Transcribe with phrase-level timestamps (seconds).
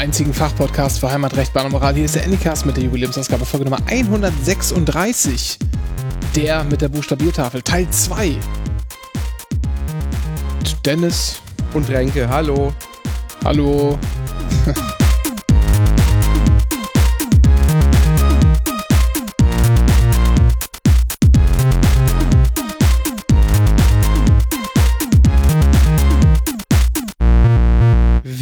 [0.00, 1.94] einzigen Fachpodcast für Heimatrecht, Bahn und Moral.
[1.94, 5.58] Hier ist der Anycast mit der Jubiläumsausgabe, Folge Nummer 136.
[6.34, 8.34] Der mit der Buchstabiertafel, Teil 2.
[10.86, 11.42] Dennis.
[11.74, 12.72] Und Renke, hallo.
[13.44, 13.98] Hallo.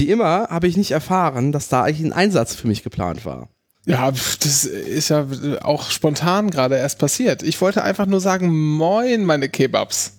[0.09, 3.51] Wie immer habe ich nicht erfahren, dass da eigentlich ein Einsatz für mich geplant war.
[3.85, 5.27] Ja, das ist ja
[5.61, 7.43] auch spontan gerade erst passiert.
[7.43, 10.15] Ich wollte einfach nur sagen, moin, meine Kebabs.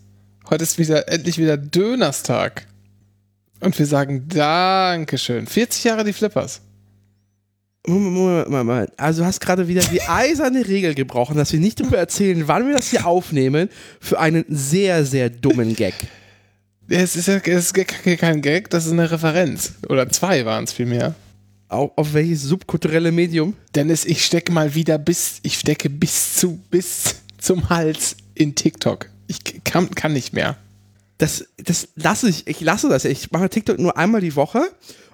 [0.47, 2.67] Heute ist wieder endlich wieder Dönerstag.
[3.61, 5.47] Und wir sagen Dankeschön.
[5.47, 6.61] 40 Jahre die Flippers.
[7.87, 8.91] Moment, Moment, Moment.
[8.95, 12.67] Also du hast gerade wieder die eiserne Regel gebrochen, dass wir nicht darüber erzählen, wann
[12.67, 15.95] wir das hier aufnehmen, für einen sehr, sehr dummen Gag.
[16.91, 19.73] Es ist ja es ist kein Gag, das ist eine Referenz.
[19.87, 21.13] Oder zwei waren es vielmehr.
[21.67, 23.53] Auf, auf welches subkulturelle Medium?
[23.75, 29.07] Dennis, ich stecke mal wieder bis, ich stecke bis zu, bis zum Hals in TikTok.
[29.27, 30.57] Ich kann, kann nicht mehr.
[31.19, 33.05] Das, das lasse ich, ich lasse das.
[33.05, 34.63] Ich mache TikTok nur einmal die Woche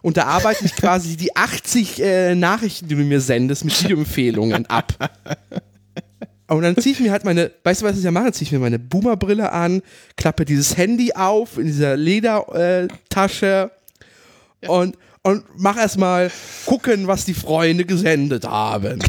[0.01, 4.65] und da arbeite ich quasi die 80 äh, Nachrichten, die du mir sendest, mit Videoempfehlungen
[4.67, 5.11] ab.
[6.47, 8.31] Und dann ziehe ich mir halt meine, weißt du, was ich ja mache?
[8.31, 9.81] Ziehe ich mir meine Boomerbrille an,
[10.15, 13.71] klappe dieses Handy auf in dieser Ledertasche
[14.61, 14.69] äh, ja.
[14.69, 16.31] und, und mach erstmal
[16.66, 18.99] gucken, was die Freunde gesendet haben.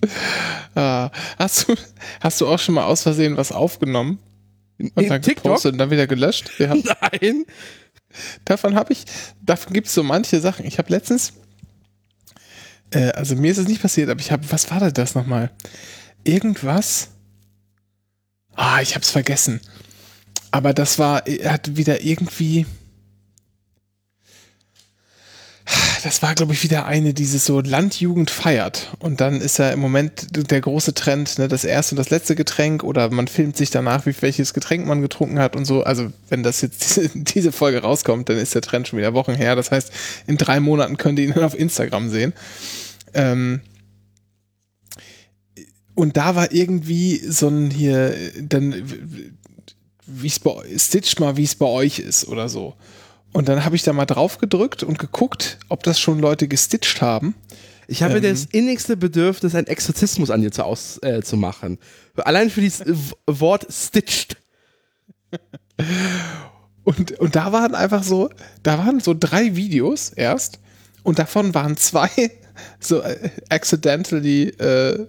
[0.74, 1.74] ah, hast, du,
[2.20, 4.18] hast du auch schon mal aus Versehen was aufgenommen?
[4.78, 5.44] Und in dann TikTok?
[5.44, 6.50] gepostet und dann wieder gelöscht?
[6.58, 6.74] Ja.
[7.12, 7.44] Nein.
[8.46, 9.04] Davon habe ich,
[9.42, 10.64] davon gibt es so manche Sachen.
[10.64, 11.34] Ich habe letztens,
[12.90, 15.50] äh, also mir ist es nicht passiert, aber ich habe, was war das nochmal?
[16.24, 17.08] Irgendwas?
[18.54, 19.60] Ah, ich habe es vergessen.
[20.50, 22.66] Aber das war, er hat wieder irgendwie,
[26.02, 28.94] das war, glaube ich, wieder eine, die so Landjugend feiert.
[28.98, 32.36] Und dann ist ja im Moment der große Trend, ne, das erste und das letzte
[32.36, 35.82] Getränk oder man filmt sich danach, wie welches Getränk man getrunken hat und so.
[35.82, 39.34] Also, wenn das jetzt diese, diese Folge rauskommt, dann ist der Trend schon wieder Wochen
[39.34, 39.56] her.
[39.56, 39.92] Das heißt,
[40.26, 42.32] in drei Monaten könnt ihr ihn dann auf Instagram sehen.
[43.14, 43.60] Ähm,
[45.94, 48.74] und da war irgendwie so ein hier, dann,
[50.06, 52.74] wie es bei Stitch mal, wie es bei euch ist oder so.
[53.32, 57.00] Und dann habe ich da mal drauf gedrückt und geguckt, ob das schon Leute gestitcht
[57.00, 57.34] haben.
[57.86, 61.78] Ich habe ähm, das innigste Bedürfnis, einen Exorzismus an dir zu, aus, äh, zu machen.
[62.16, 62.84] Allein für dieses
[63.26, 64.36] Wort stitched.
[66.84, 68.30] und, und da waren einfach so,
[68.62, 70.58] da waren so drei Videos erst
[71.02, 72.10] und davon waren zwei
[72.80, 75.06] so äh, accidentally äh,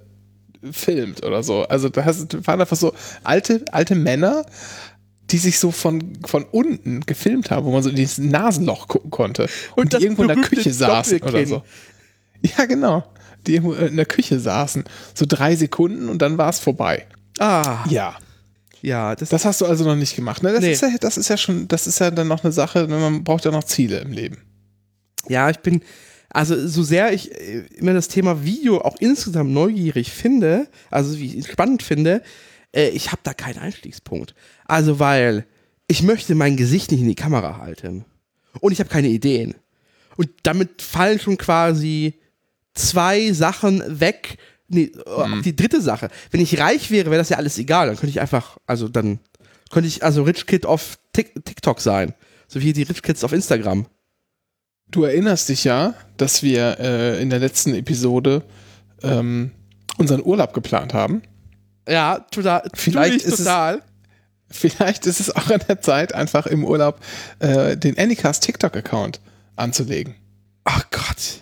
[0.72, 1.64] filmt oder so.
[1.64, 2.94] Also da waren einfach so
[3.24, 4.46] alte, alte Männer,
[5.32, 9.12] die sich so von, von unten gefilmt haben, wo man so in dieses Nasenloch gucken
[9.12, 9.48] konnte.
[9.76, 11.64] Und, und die irgendwo in der Küche saßen oder so.
[12.58, 13.04] Ja, genau.
[13.46, 14.84] Die irgendwo in der Küche saßen.
[15.14, 17.06] So drei Sekunden und dann war es vorbei.
[17.40, 17.86] Ah.
[17.90, 18.18] Ja.
[18.82, 20.42] Ja, das, das, hast du also noch nicht gemacht.
[20.42, 20.52] Ne?
[20.52, 20.72] Das, nee.
[20.72, 22.98] ist ja, das ist ja schon, das ist ja dann noch eine Sache, ne?
[22.98, 24.40] man braucht ja noch Ziele im Leben.
[25.30, 25.82] Ja, ich bin,
[26.30, 31.38] also so sehr ich äh, immer das Thema Video auch insgesamt neugierig finde, also wie
[31.38, 32.24] ich spannend finde,
[32.76, 34.34] äh, ich habe da keinen Einstiegspunkt.
[34.72, 35.46] Also weil
[35.88, 38.06] ich möchte mein Gesicht nicht in die Kamera halten.
[38.62, 39.56] Und ich habe keine Ideen.
[40.16, 42.14] Und damit fallen schon quasi
[42.74, 44.38] zwei Sachen weg.
[44.70, 45.42] Nee, mhm.
[45.42, 46.08] die dritte Sache.
[46.30, 47.88] Wenn ich reich wäre, wäre das ja alles egal.
[47.88, 49.20] Dann könnte ich einfach, also dann
[49.72, 52.14] könnte ich also Rich Kid auf TikTok sein.
[52.48, 53.88] So wie die Rich Kids auf Instagram.
[54.90, 58.42] Du erinnerst dich ja, dass wir äh, in der letzten Episode
[59.04, 59.52] ähm,
[59.98, 61.24] unseren Urlaub geplant haben.
[61.90, 62.70] Ja, total.
[62.74, 63.80] Vielleicht ist total.
[63.80, 63.91] Es,
[64.52, 67.00] vielleicht ist es auch an der Zeit, einfach im Urlaub
[67.40, 69.20] äh, den Anycast TikTok-Account
[69.56, 70.16] anzulegen.
[70.64, 71.42] Ach Gott.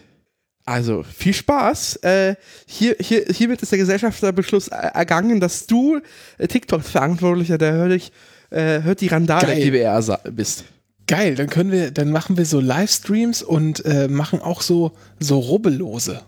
[0.66, 1.98] Also, viel Spaß.
[2.04, 2.36] Äh,
[2.68, 6.00] hier, hier, hiermit ist der Gesellschafterbeschluss ergangen, dass du
[6.38, 8.12] äh, TikTok-Verantwortlicher der hört, ich,
[8.52, 10.66] äh, hört die Randale GBR bist.
[11.08, 15.40] Geil, dann können wir, dann machen wir so Livestreams und äh, machen auch so, so
[15.40, 16.22] Rubbellose.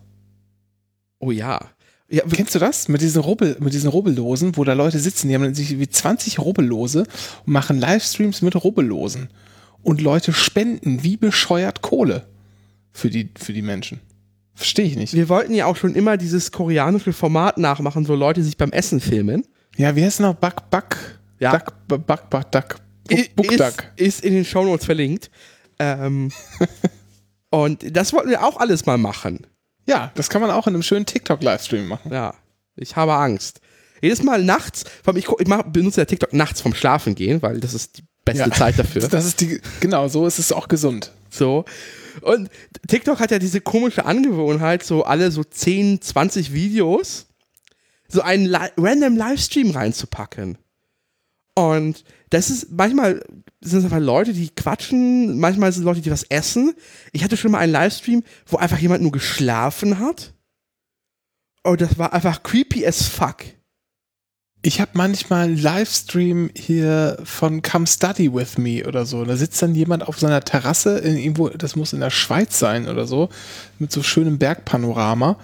[1.19, 1.59] Oh ja.
[2.11, 2.89] Ja, kennst du das?
[2.89, 6.39] Mit diesen, Rubbel, mit diesen Rubbellosen, wo da Leute sitzen, die haben sich wie 20
[6.39, 7.05] Rubbellose
[7.45, 9.29] und machen Livestreams mit Rubbellosen.
[9.81, 12.27] Und Leute spenden wie bescheuert Kohle
[12.91, 14.01] für die, für die Menschen.
[14.53, 15.13] Verstehe ich nicht.
[15.13, 18.99] Wir wollten ja auch schon immer dieses koreanische Format nachmachen, wo Leute sich beim Essen
[18.99, 19.47] filmen.
[19.77, 20.35] Ja, wie heißt es noch?
[20.35, 20.97] Back, Back?
[21.39, 21.57] Ja.
[21.57, 22.75] Duck, Back, Back, Duck.
[23.07, 23.31] Ist,
[23.95, 25.31] ist in den Shownotes verlinkt.
[25.79, 26.31] Ähm,
[27.49, 29.47] und das wollten wir auch alles mal machen.
[29.91, 32.13] Ja, das kann man auch in einem schönen TikTok-Livestream machen.
[32.13, 32.33] Ja,
[32.75, 33.59] ich habe Angst.
[34.01, 34.85] Jedes Mal nachts,
[35.15, 38.49] ich, ich mach, benutze ja TikTok nachts vom Schlafen gehen, weil das ist die Beste
[38.49, 38.55] Ja.
[38.55, 39.07] Zeit dafür.
[39.07, 41.11] Das ist die, genau, so ist es auch gesund.
[41.29, 41.65] So.
[42.21, 42.49] Und
[42.87, 47.27] TikTok hat ja diese komische Angewohnheit, so alle so 10, 20 Videos
[48.07, 50.57] so einen Li random Livestream reinzupacken.
[51.55, 53.23] Und das ist manchmal
[53.61, 56.73] sind es einfach Leute, die quatschen, manchmal sind es Leute, die was essen.
[57.11, 60.33] Ich hatte schon mal einen Livestream, wo einfach jemand nur geschlafen hat.
[61.63, 63.43] Und das war einfach creepy as fuck.
[64.63, 69.25] Ich habe manchmal einen Livestream hier von Come Study With Me oder so.
[69.25, 72.87] Da sitzt dann jemand auf seiner Terrasse, in irgendwo, das muss in der Schweiz sein
[72.87, 73.29] oder so,
[73.79, 75.37] mit so schönem Bergpanorama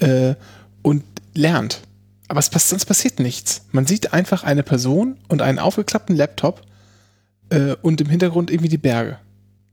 [0.00, 0.34] äh,
[0.82, 1.04] und
[1.34, 1.82] lernt.
[2.28, 3.62] Aber es sonst passiert nichts.
[3.72, 6.62] Man sieht einfach eine Person und einen aufgeklappten Laptop
[7.50, 9.18] äh, und im Hintergrund irgendwie die Berge.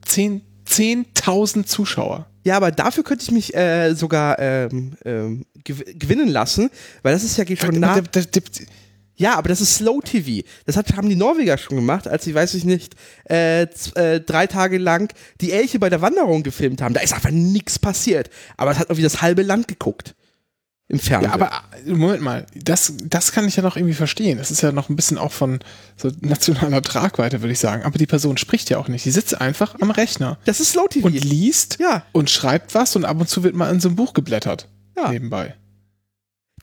[0.06, 2.28] Zehn- 10.000 Zuschauer.
[2.46, 6.70] Ja, aber dafür könnte ich mich äh, sogar ähm, ähm, gew gewinnen lassen,
[7.02, 8.04] weil das ist ja schon der-
[9.16, 10.46] Ja, aber das ist Slow TV.
[10.66, 12.96] Das hat, haben die Norweger schon gemacht, als sie, weiß ich nicht,
[13.30, 16.94] äh, äh, drei Tage lang die Elche bei der Wanderung gefilmt haben.
[16.96, 18.30] Da ist einfach nichts passiert.
[18.58, 20.16] Aber es hat irgendwie das halbe Land geguckt.
[20.94, 21.30] Im Fernsehen.
[21.30, 21.52] Ja, aber
[21.86, 24.38] äh, Moment mal, das, das kann ich ja noch irgendwie verstehen.
[24.38, 25.60] Das ist ja noch ein bisschen auch von
[25.98, 27.84] so nationaler Tragweite, würde ich sagen.
[27.84, 29.04] Aber die Person spricht ja auch nicht.
[29.04, 31.08] Die sitzt einfach am Rechner das ist Slow TV.
[31.08, 33.96] und liest ja, und schreibt was und ab und zu wird mal in so ein
[33.96, 34.70] Buch geblättert.
[34.96, 35.10] Ja.
[35.10, 35.56] Nebenbei.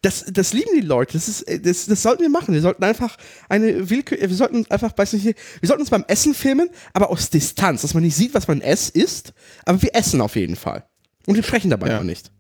[0.03, 1.15] das, das lieben die Leute.
[1.15, 2.55] Das, ist, äh, das, das sollten wir machen.
[2.55, 3.17] Wir sollten einfach
[3.49, 5.35] eine Willkür, wir sollten uns einfach, weiß nicht, wir
[5.67, 8.89] sollten uns beim Essen filmen, aber aus Distanz, dass man nicht sieht, was man ess,
[8.91, 9.33] isst,
[9.65, 10.85] aber wir essen auf jeden Fall.
[11.27, 11.97] Und wir sprechen dabei Ja.
[11.99, 12.31] noch nicht.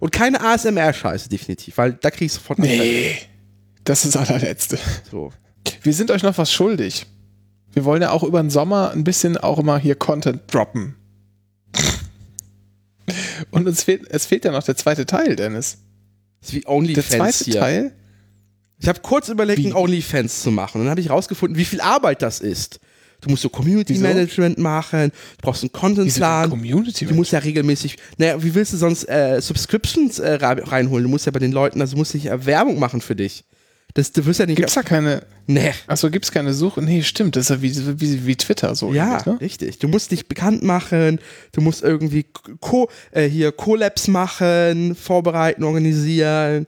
[0.00, 2.58] Und keine ASMR-Scheiße, definitiv, weil da krieg ich sofort.
[2.58, 3.16] Nee.
[3.84, 4.78] Das ist das allerletzte.
[5.10, 5.32] So.
[5.82, 7.06] Wir sind euch noch was schuldig.
[7.72, 10.96] Wir wollen ja auch über den Sommer ein bisschen auch immer hier Content droppen.
[13.50, 15.78] Und uns fehlt, es fehlt ja noch der zweite Teil, Dennis.
[16.40, 17.08] Das ist wie Der OnlyFans
[17.38, 17.60] zweite hier.
[17.60, 17.92] Teil?
[18.78, 19.66] Ich habe kurz überlegt, Wie?
[19.68, 20.78] ein OnlyFans zu machen.
[20.78, 22.80] Und dann habe ich rausgefunden, wie viel Arbeit das ist.
[23.24, 24.02] Du musst so Community Wieso?
[24.02, 26.50] Management machen, du brauchst einen Contentplan.
[26.50, 27.06] Community?
[27.06, 31.04] Du musst ja regelmäßig, naja, wie willst du sonst äh, Subscriptions äh, reinholen?
[31.04, 33.44] Du musst ja bei den Leuten, also du musst nicht äh, Werbung machen für dich.
[33.94, 34.56] Das, du wirst ja nicht.
[34.56, 35.72] Gibt's da keine, nee.
[35.86, 36.82] achso, gibt's keine Suche?
[36.82, 38.92] Nee, stimmt, das ist ja wie, wie, wie Twitter so.
[38.92, 39.40] Ja, ne?
[39.40, 39.78] richtig.
[39.78, 41.20] Du musst dich bekannt machen,
[41.52, 42.26] du musst irgendwie
[42.60, 46.66] Co äh, hier Collabs machen, vorbereiten, organisieren.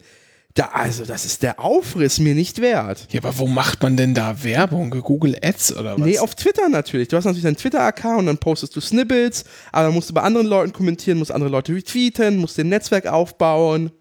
[0.57, 3.09] Da, also, das ist der Aufriss mir nicht wert.
[3.13, 4.89] Ja, aber wo macht man denn da Werbung?
[4.91, 6.05] Google Ads oder was?
[6.05, 7.09] Nee, auf Twitter natürlich.
[7.09, 10.23] Du hast natürlich deinen Twitter-Account und dann postest du Snippets, aber dann musst du bei
[10.23, 13.93] anderen Leuten kommentieren, musst andere Leute retweeten, musst den Netzwerk aufbauen.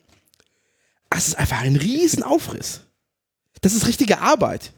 [1.10, 2.81] Das ist einfach ein riesen Aufriss.
[3.60, 4.72] Das ist richtige Arbeit.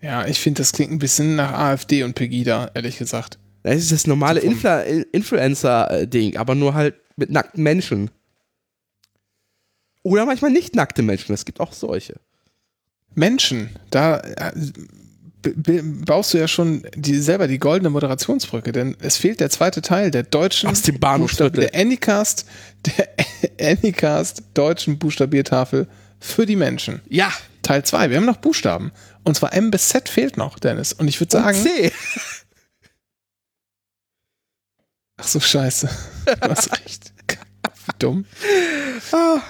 [0.00, 3.38] ja, ich finde, das klingt ein bisschen nach AfD und Pegida, ehrlich gesagt.
[3.64, 8.10] Das ist das normale Infla Influencer-Ding, aber nur halt mit nackten Menschen.
[10.02, 12.20] Oder manchmal nicht nackte Menschen, es gibt auch solche.
[13.14, 14.52] Menschen, da äh,
[15.82, 20.10] baust du ja schon die, selber die goldene Moderationsbrücke, denn es fehlt der zweite Teil
[20.10, 21.68] der deutschen Aus dem Bahnhofsviertel.
[21.68, 22.46] Der Anycast,
[22.86, 23.08] der
[23.60, 25.88] Anycast deutschen Buchstabiertafel
[26.18, 27.00] für die Menschen.
[27.08, 28.10] Ja, Teil 2.
[28.10, 28.92] Wir haben noch Buchstaben.
[29.24, 30.92] Und zwar M bis Z fehlt noch, Dennis.
[30.92, 31.56] Und ich würde sagen.
[31.56, 31.92] C.
[35.16, 35.88] Ach so, scheiße.
[36.26, 37.12] Du hast recht.
[37.86, 38.24] Wie dumm.
[39.12, 39.40] Ah,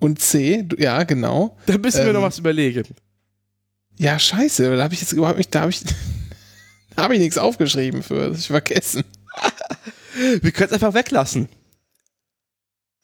[0.00, 1.56] Und C, ja, genau.
[1.66, 2.84] da müssen wir Ähm, noch was überlegen.
[3.98, 4.76] Ja, scheiße.
[4.76, 5.82] Da habe ich jetzt überhaupt nicht, da habe ich,
[6.96, 8.28] da habe ich nichts aufgeschrieben für.
[8.28, 9.04] Das hab ich vergessen.
[10.42, 11.48] Wir können es einfach weglassen.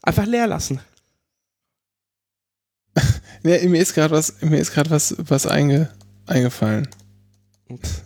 [0.02, 0.80] Einfach leer lassen.
[3.42, 5.88] Ja, mir ist gerade was, mir ist gerade was, was einge,
[6.26, 6.88] eingefallen.
[7.68, 8.02] Ups.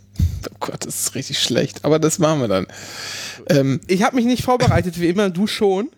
[0.50, 1.84] Oh Gott, das ist richtig schlecht.
[1.86, 2.66] Aber das machen wir dann.
[3.48, 5.88] Ähm, Ich habe mich nicht vorbereitet, wie immer, du schon.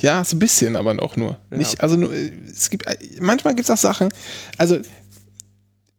[0.00, 1.38] Ja, so ein bisschen, aber auch nur.
[1.50, 1.56] Ja.
[1.58, 2.84] Nicht, also nur, es gibt,
[3.20, 4.08] manchmal gibt es auch Sachen.
[4.56, 4.78] Also,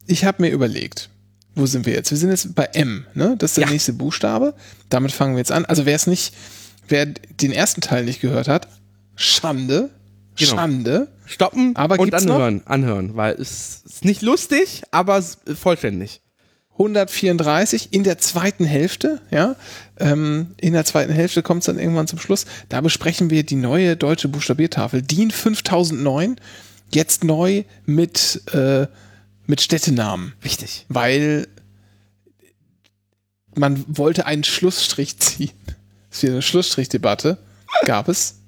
[0.08, 1.10] ich habe mir überlegt,
[1.56, 2.10] wo sind wir jetzt?
[2.12, 3.36] Wir sind jetzt bei M, ne?
[3.38, 3.72] Das ist der Ja.
[3.72, 4.54] nächste Buchstabe.
[4.90, 5.66] Damit fangen wir jetzt an.
[5.66, 6.34] Also, wer es nicht,
[6.88, 8.68] wer den ersten Teil nicht gehört hat,
[9.16, 9.90] Schande.
[10.38, 10.52] Genau.
[10.52, 11.08] Schande.
[11.26, 12.36] Stoppen Aber und gibt's noch?
[12.36, 12.62] anhören.
[12.66, 16.22] Anhören, weil es ist nicht lustig, aber es ist vollständig.
[16.80, 19.56] 134 in der zweiten Hälfte, ja.
[20.00, 22.46] Ähm, in der zweiten Hälfte kommt es dann irgendwann zum Schluss.
[22.70, 26.38] Da besprechen wir die neue deutsche Buchstabiertafel, DIN 5009,
[26.92, 28.88] jetzt neu mit, äh,
[29.46, 30.86] mit Städtenamen, Wichtig.
[30.88, 31.48] weil
[33.56, 35.52] man wollte einen Schlussstrich ziehen.
[36.10, 37.38] Es ist wieder eine Schlussstrichdebatte,
[37.86, 38.39] gab es.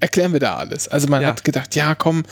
[0.00, 0.88] Erklären wir da alles.
[0.88, 1.28] Also man Ja.
[1.28, 2.24] hat gedacht, ja komm,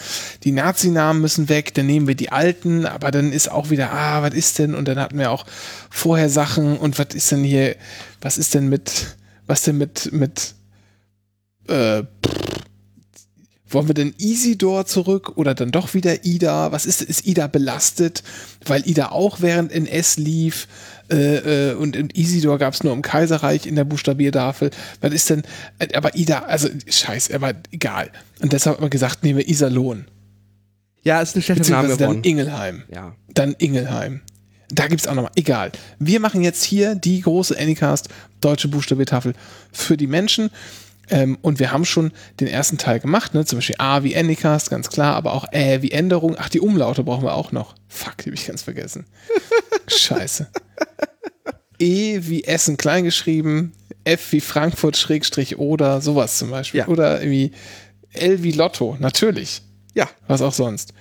[0.45, 4.23] die Nazi-Namen müssen weg, dann nehmen wir die alten, aber dann ist auch wieder, ah,
[4.23, 4.75] was ist denn?
[4.75, 5.45] Und dann hatten wir auch
[5.91, 7.77] vorher Sachen und was ist denn hier,
[8.23, 10.55] was ist denn mit, was denn mit, mit,
[11.69, 12.03] äh,
[13.71, 16.73] Wollen wir denn Isidor zurück oder dann doch wieder Ida?
[16.73, 18.23] Was ist, ist Ida belastet?
[18.65, 20.69] Weil Ida auch während NS lief
[21.11, 24.71] äh, äh, und, und Isidor gab es nur im Kaiserreich in der Buchstabiertafel.
[25.01, 25.43] Was ist denn,
[25.79, 28.11] äh, aber Ida, also scheiß, aber egal.
[28.41, 30.07] Und deshalb hat man gesagt, nehmen wir Iserlohn.
[31.03, 32.25] Ja, ist ein schlechter Name Beziehungsweise dann geworden.
[32.25, 32.83] Ingelheim.
[32.93, 33.15] Ja.
[33.33, 34.21] Dann Ingelheim.
[34.71, 35.73] Da gibt es auch nochmal, egal.
[35.99, 38.09] Wir machen jetzt hier die große Anycast,
[38.41, 39.33] deutsche Buchstabiertafel
[39.73, 40.51] für die Menschen.
[41.11, 43.45] Ähm, und wir haben schon den ersten Teil gemacht, ne?
[43.45, 46.37] zum Beispiel A wie Anycast, ganz klar, aber auch Ä wie Änderung.
[46.39, 47.75] Ach, die Umlaute brauchen wir auch noch.
[47.89, 49.07] Fuck, die habe ich ganz vergessen.
[49.89, 50.49] Scheiße.
[51.79, 53.73] E wie Essen klein geschrieben,
[54.05, 56.81] F wie Frankfurt Schrägstrich oder sowas zum Beispiel.
[56.81, 56.89] Ja.
[56.89, 57.53] Oder irgendwie
[58.13, 59.63] L wie Lotto, natürlich
[59.95, 60.09] Ja.
[60.27, 60.93] was auch sonst.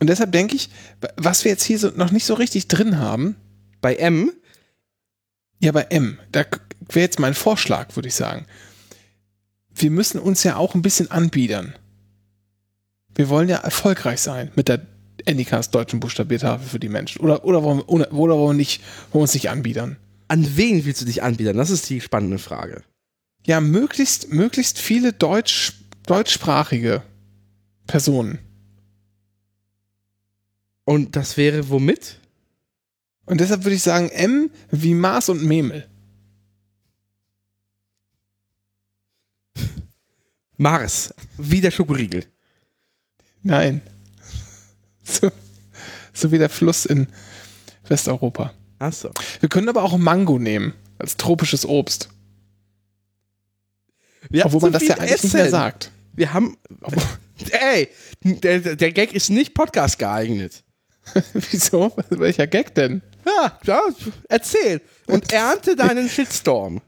[0.00, 0.70] Und deshalb denke ich,
[1.16, 3.36] was wir jetzt hier so noch nicht so richtig drin haben,
[3.80, 4.32] Bei M,
[5.60, 6.44] ja bei M, da
[6.88, 8.46] wäre jetzt mein Vorschlag, würde ich sagen.
[9.74, 11.74] Wir müssen uns ja auch ein bisschen anbiedern.
[13.14, 14.80] Wir wollen ja erfolgreich sein mit der
[15.26, 17.20] Anycast deutschen Buchstabiertafel für die Menschen.
[17.20, 19.96] Oder, oder, wollen, wir, oder, oder wollen, wir nicht, wollen wir uns nicht anbiedern?
[20.32, 21.58] an wen willst du dich anbieten?
[21.58, 22.82] Das ist die spannende Frage.
[23.44, 25.74] Ja, möglichst, möglichst viele Deutsch,
[26.06, 27.02] deutschsprachige
[27.86, 28.38] Personen.
[30.84, 32.18] Und das wäre womit?
[33.26, 35.86] Und deshalb würde ich sagen, M wie Mars und Memel.
[40.62, 41.12] Mars.
[41.36, 42.24] Wie der Schokoriegel.
[43.42, 43.82] Nein.
[45.02, 45.30] So,
[46.12, 47.08] so wie der Fluss in
[47.88, 48.54] Westeuropa.
[48.78, 49.10] Achso.
[49.40, 52.08] Wir können aber auch Mango nehmen, als tropisches Obst.
[54.30, 55.50] Wir Obwohl man das ja eigentlich nicht mehr Essen.
[55.50, 55.90] sagt.
[56.14, 56.56] Wir haben.
[57.50, 57.88] Ey,
[58.22, 60.62] der, der Gag ist nicht Podcast geeignet.
[61.32, 61.92] Wieso?
[62.10, 63.02] Welcher Gag denn?
[63.26, 63.80] Ja, ja,
[64.28, 64.80] erzähl.
[65.06, 66.80] Und ernte deinen Shitstorm.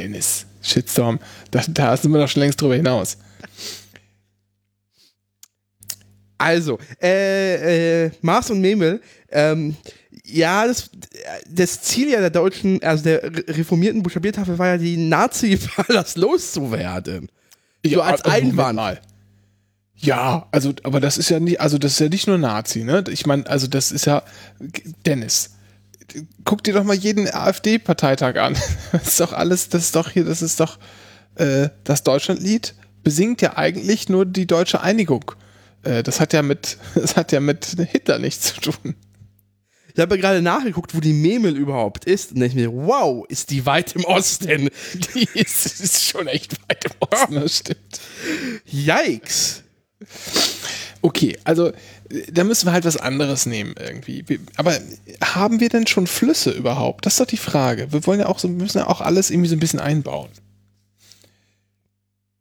[0.00, 1.18] Dennis, Shitstorm.
[1.50, 3.18] Da, da sind wir doch schon längst drüber hinaus.
[6.38, 9.76] Also, äh, äh, Mars und Memel, ähm,
[10.24, 10.88] ja, das,
[11.46, 17.28] das Ziel ja der deutschen, also der re- reformierten Buchstabiertafel war ja, die Nazi-Ballast loszuwerden.
[17.84, 18.76] So als Einwand.
[18.76, 19.00] Mal.
[19.96, 23.04] Ja, also, aber das ist ja nicht, also das ist ja nicht nur Nazi, ne?
[23.10, 24.22] Ich meine, also das ist ja,
[25.04, 25.56] Dennis,
[26.44, 28.56] guck dir doch mal jeden AfD-Parteitag an.
[28.92, 30.78] Das ist doch alles, das ist doch hier, das ist doch,
[31.36, 35.32] äh, das Deutschlandlied besingt ja eigentlich nur die deutsche Einigung.
[35.82, 38.94] Äh, das hat ja mit, das hat ja mit Hitler nichts zu tun.
[39.94, 42.32] Ich habe ja gerade nachgeguckt, wo die Memel überhaupt ist.
[42.32, 44.70] Und ich mir, wow, ist die weit im Osten.
[45.14, 48.00] Die ist, ist schon echt weit im Osten, das stimmt.
[48.66, 49.64] Yikes.
[51.02, 51.72] Okay, also
[52.30, 54.24] da müssen wir halt was anderes nehmen irgendwie.
[54.56, 54.76] Aber
[55.22, 57.06] haben wir denn schon Flüsse überhaupt?
[57.06, 57.92] Das ist doch die Frage.
[57.92, 60.28] Wir wollen ja auch so, müssen ja auch alles irgendwie so ein bisschen einbauen.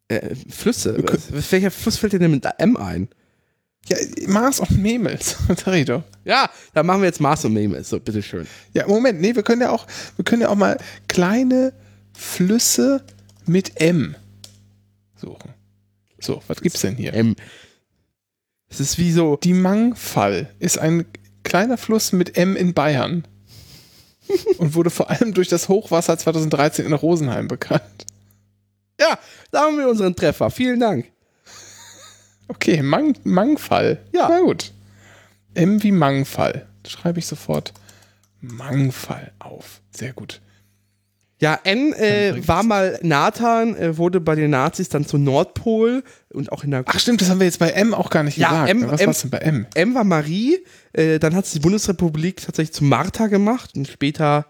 [0.10, 0.98] Äh, Flüsse.
[1.08, 3.08] Was, welcher Fluss fällt dir denn mit M ein?
[3.88, 3.98] Ja,
[4.28, 6.04] Mars und Memel, sag ich doch.
[6.26, 7.84] Ja, dann machen wir jetzt Mars und Memel.
[7.84, 8.46] So, bitteschön.
[8.74, 11.74] Ja, Moment, nee, wir können ja auch, wir können ja auch mal kleine
[12.14, 13.04] Flüsse
[13.46, 14.16] mit M
[15.16, 15.54] suchen.
[16.20, 17.14] So, was gibt's denn hier?
[17.14, 17.36] M.
[18.70, 19.36] Es ist wie so.
[19.36, 21.06] Die Mangfall ist ein
[21.44, 23.28] kleiner Fluss mit M in Bayern
[24.58, 28.06] und wurde vor allem durch das Hochwasser 2013 in Rosenheim bekannt.
[29.00, 29.18] Ja,
[29.52, 30.52] da haben wir unseren Treffer.
[30.52, 31.12] Vielen Dank.
[32.48, 34.00] Okay, Mang Mangfall.
[34.14, 34.28] Ja.
[34.30, 34.74] Na gut.
[35.54, 36.68] M wie Mangfall.
[36.86, 37.74] Schreibe ich sofort
[38.42, 39.82] Mangfall auf.
[39.92, 40.42] Sehr gut.
[41.42, 46.04] Ja, N äh, war mal Nathan, äh, wurde bei den Nazis dann zu Nordpol
[46.34, 46.84] und auch in der.
[46.86, 48.70] Ach stimmt, das haben wir jetzt bei M auch gar nicht Ja, gesagt.
[48.72, 49.66] M- Was war's denn bei M?
[49.74, 50.58] M war Marie,
[50.92, 54.48] äh, dann hat es die Bundesrepublik tatsächlich zu Martha gemacht und später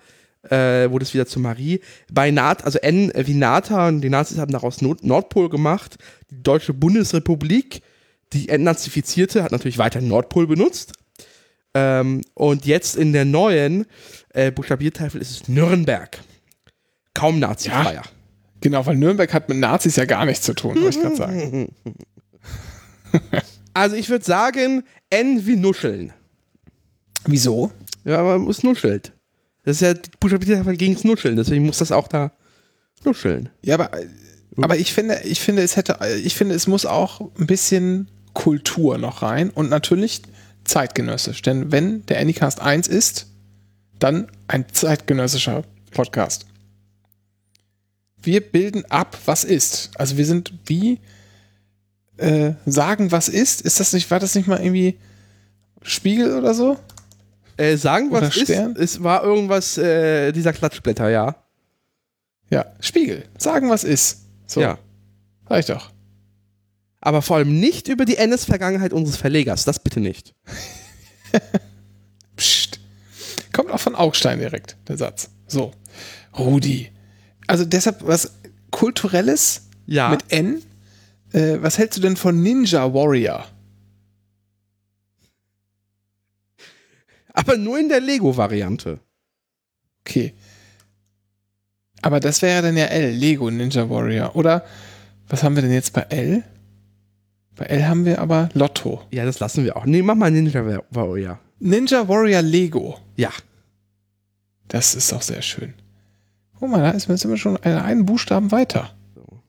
[0.50, 1.82] äh, wurde es wieder zu Marie.
[2.12, 5.98] Bei Nat, also N äh, wie Nathan, die Nazis haben daraus Nord Nordpol gemacht.
[6.32, 7.82] Die Deutsche Bundesrepublik,
[8.34, 10.94] die entnazifizierte, hat natürlich weiter Nordpol benutzt.
[11.76, 13.86] Ähm, und jetzt in der neuen
[14.34, 16.18] äh, Buchstabiertafel ist es Nürnberg.
[17.14, 18.04] Kaum nazifreier.
[18.62, 21.76] Genau, weil Nürnberg hat mit Nazis ja gar nichts zu tun, wollte ich gerade sagen.
[23.74, 26.12] Also ich würde sagen, N wie Nuscheln.
[27.26, 27.72] Wieso?
[28.04, 29.14] Ja, aber es nuschelt.
[29.64, 32.32] Das ist ja die Buchstabiertafel gegen das Nuscheln, deswegen muss das auch da
[33.06, 33.50] nuscheln.
[33.62, 33.92] Ja, aber,
[34.58, 38.98] aber ich finde, ich finde, es hätte, ich finde, es muss auch ein bisschen Kultur
[38.98, 40.24] noch rein und natürlich
[40.64, 41.42] zeitgenössisch.
[41.42, 43.28] Denn wenn der Anycast 1 ist,
[44.00, 46.46] dann ein zeitgenössischer Podcast.
[48.22, 49.92] Wir bilden ab, was ist.
[49.96, 51.00] Also wir sind wie
[52.18, 53.62] äh, sagen, was ist.
[53.62, 54.98] Ist das nicht, war das nicht mal irgendwie
[55.82, 56.78] Spiegel oder so?
[57.58, 58.76] Äh, sagen, was Oder ist, Stern?
[58.78, 61.36] es war irgendwas äh, dieser Klatschblätter, ja.
[62.50, 63.26] Ja, Spiegel.
[63.38, 64.20] Sagen, was ist.
[64.48, 64.78] So, Ja.
[65.48, 65.92] reicht doch.
[67.02, 69.64] Aber vor allem nicht über die NS-Vergangenheit unseres Verlegers.
[69.64, 70.34] Das bitte nicht.
[72.36, 72.80] Psst.
[73.54, 75.30] Kommt auch von Augstein direkt, der Satz.
[75.48, 75.72] So.
[76.38, 76.92] Rudi.
[77.50, 78.32] Also deshalb was
[78.72, 80.10] Kulturelles Ja.
[80.10, 80.62] mit N.
[81.34, 83.46] Äh, was hältst du denn von Ninja Warrior?
[87.34, 89.00] aber nur in der Lego-Variante.
[90.02, 90.34] Okay.
[92.02, 94.36] Aber das wäre dann ja L, Lego Ninja Warrior.
[94.36, 94.66] Oder
[95.30, 96.44] was haben wir denn jetzt bei L?
[97.56, 99.04] Bei L haben wir aber Lotto.
[99.12, 99.86] Ja, das lassen wir auch.
[99.86, 101.40] Nee, mach mal Ninja Warrior.
[101.60, 102.98] Ninja Warrior Lego.
[103.16, 103.32] Ja.
[104.68, 105.74] Das ist auch sehr schön.
[106.60, 108.96] Guck mal, da ist, sind wir schon einen, Buchstaben weiter.
[109.16, 109.42] So.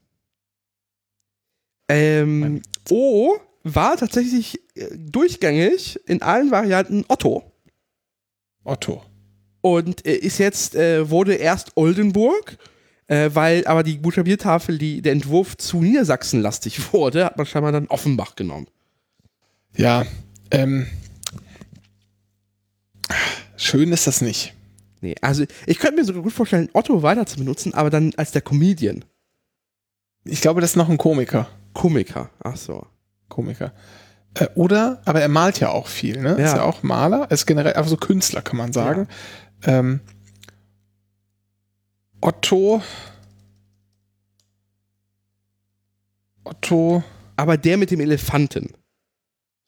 [1.88, 7.52] Ähm, O war tatsächlich äh, durchgängig in allen Varianten Otto.
[8.64, 9.02] Otto.
[9.60, 12.56] Und äh, ist jetzt, äh, wurde erst Oldenburg,
[13.08, 17.88] äh, weil aber die Buchstabiertafel, die, der Entwurf zu Niedersachsenlastig wurde, hat man scheinbar dann
[17.88, 18.68] Offenbach genommen.
[19.76, 20.06] Ja,
[20.50, 20.86] ähm.
[23.56, 24.54] Schön ist das nicht.
[25.00, 28.32] Nee, also ich könnte mir sogar gut vorstellen, Otto weiter zu benutzen, aber dann als
[28.32, 29.04] der Comedian.
[30.24, 31.48] Ich glaube, das ist noch ein Komiker.
[31.72, 32.30] Komiker.
[32.42, 32.86] Ach so.
[33.28, 33.72] Komiker.
[34.34, 36.36] Äh, oder, aber er malt ja auch viel, ne?
[36.38, 36.46] Ja.
[36.46, 39.08] Ist ja auch Maler, ist generell einfach so Künstler, kann man sagen.
[39.64, 40.00] Ähm,
[42.20, 42.82] Otto.
[46.44, 47.02] Otto.
[47.36, 48.74] Aber der mit dem Elefanten.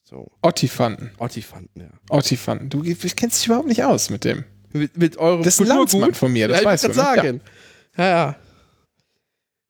[0.04, 1.12] So, Ottifanten.
[1.16, 1.88] Ottifanten, ja.
[2.10, 2.68] Ottifanten.
[2.68, 4.44] Du kennst dich überhaupt nicht aus mit dem.
[4.72, 6.96] Mit, mit eurem Das ist ein Landsmann von mir, das ja, weißt ich du.
[6.96, 7.04] Ne?
[7.04, 7.40] sagen.
[7.96, 8.36] Ja, ja.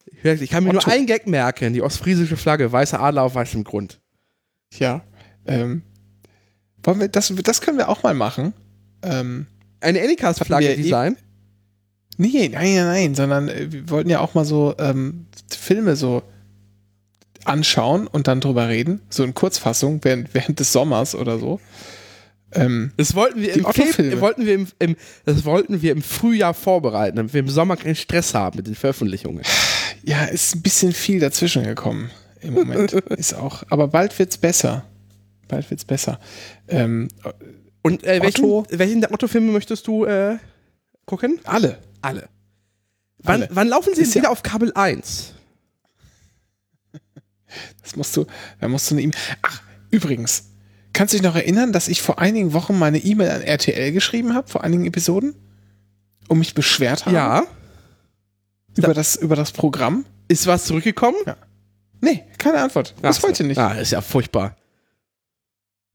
[0.06, 0.86] Ich, ich kann mir Otto.
[0.86, 4.00] nur einen Gag merken: die ostfriesische Flagge, weißer Adler auf weißem Grund.
[4.78, 5.02] Ja.
[5.46, 5.54] ja.
[5.54, 5.82] Ähm,
[6.82, 8.54] wollen wir, das, das können wir auch mal machen.
[9.02, 9.46] Ähm,
[9.80, 11.16] Eine Anycast-Flagge wir design.
[12.18, 16.22] Nee, nein, nein, nein, sondern äh, wir wollten ja auch mal so ähm, Filme so
[17.44, 19.00] anschauen und dann drüber reden.
[19.10, 21.60] So in Kurzfassung während, während des Sommers oder so.
[22.54, 23.64] Ähm, Das wollten wir im.
[23.64, 27.76] Feb- wollten wir im, im, das wollten wir im Frühjahr vorbereiten, damit wir im Sommer
[27.76, 29.42] keinen Stress haben mit den Veröffentlichungen.
[30.04, 32.10] ja, ist ein bisschen viel dazwischen gekommen
[32.40, 32.92] im Moment.
[33.10, 34.84] ist auch, aber bald wird's besser.
[35.48, 36.18] Bald wird's besser.
[36.68, 37.08] Ähm,
[37.82, 38.66] Und äh, welchen, Otto.
[38.70, 40.36] welchen der Otto-Filme möchtest du äh,
[41.06, 41.40] gucken?
[41.44, 41.78] alle.
[42.00, 42.28] Alle.
[43.18, 45.34] Wann, wann laufen sie Ist wieder ja- auf Kabel 1?
[47.82, 48.26] Das musst du,
[48.60, 49.12] da musst du E-Mail.
[49.42, 50.44] Ach, übrigens,
[50.92, 54.34] kannst du dich noch erinnern, dass ich vor einigen Wochen meine E-Mail an RTL geschrieben
[54.34, 55.34] habe, vor einigen Episoden?
[56.28, 57.42] Und mich beschwert habe Ja.
[58.76, 60.06] über das, über das Programm?
[60.28, 61.16] Ist was zurückgekommen?
[62.00, 62.94] Nee, keine Antwort.
[63.02, 63.58] Bis Ach heute nicht.
[63.58, 64.56] Ah, ist ja furchtbar.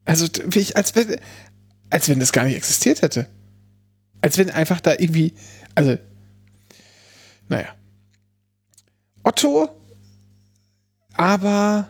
[0.06, 1.18] Also, wie ich, als, wenn,
[1.90, 3.28] als wenn das gar nicht existiert hätte.
[4.22, 5.34] Als wenn einfach da irgendwie.
[5.76, 5.98] Also.
[7.50, 7.70] Naja.
[9.24, 9.70] Otto,
[11.14, 11.90] aber.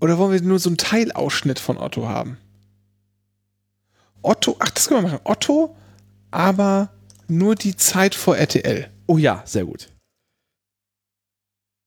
[0.00, 2.38] Oder wollen wir nur so einen Teilausschnitt von Otto haben?
[4.22, 5.20] Otto, ach, das können wir machen.
[5.24, 5.76] Otto,
[6.30, 6.90] aber
[7.28, 8.90] nur die Zeit vor RTL.
[9.06, 9.92] Oh ja, sehr gut.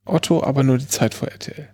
[0.06, 1.70] Otto, aber nur die Zeit vor RTL.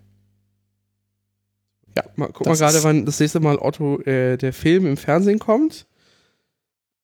[2.16, 5.88] Mal, guck mal gerade, wann das nächste Mal Otto, äh, der Film im Fernsehen kommt.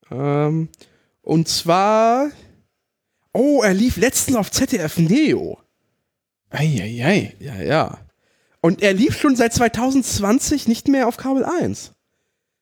[0.10, 0.70] Ähm,
[1.22, 2.30] und zwar.
[3.34, 5.60] Oh, er lief letztens auf ZDF Neo.
[6.50, 7.34] Eieiei.
[7.40, 8.00] Ja, ja.
[8.62, 11.94] Und er lief schon seit 2020 nicht mehr auf Kabel 1.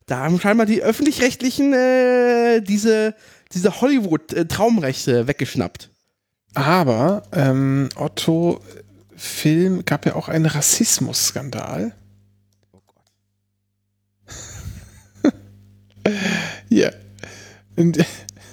[0.06, 3.16] Da haben scheinbar die öffentlich-rechtlichen äh, diese,
[3.54, 5.92] diese Hollywood-Traumrechte weggeschnappt.
[6.56, 8.62] Aber ähm, Otto
[9.16, 11.94] Film gab ja auch einen Rassismusskandal.
[12.72, 13.06] Oh Gott.
[16.70, 16.96] Hier.
[17.76, 17.94] Ein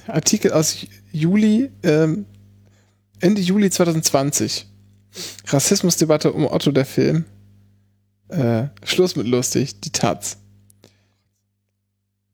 [0.09, 0.77] Artikel aus
[1.13, 2.27] Juli, ähm,
[3.21, 4.67] Ende Juli 2020.
[5.47, 7.25] Rassismusdebatte um Otto der Film.
[8.29, 10.39] Äh, Schluss mit lustig, die Taz.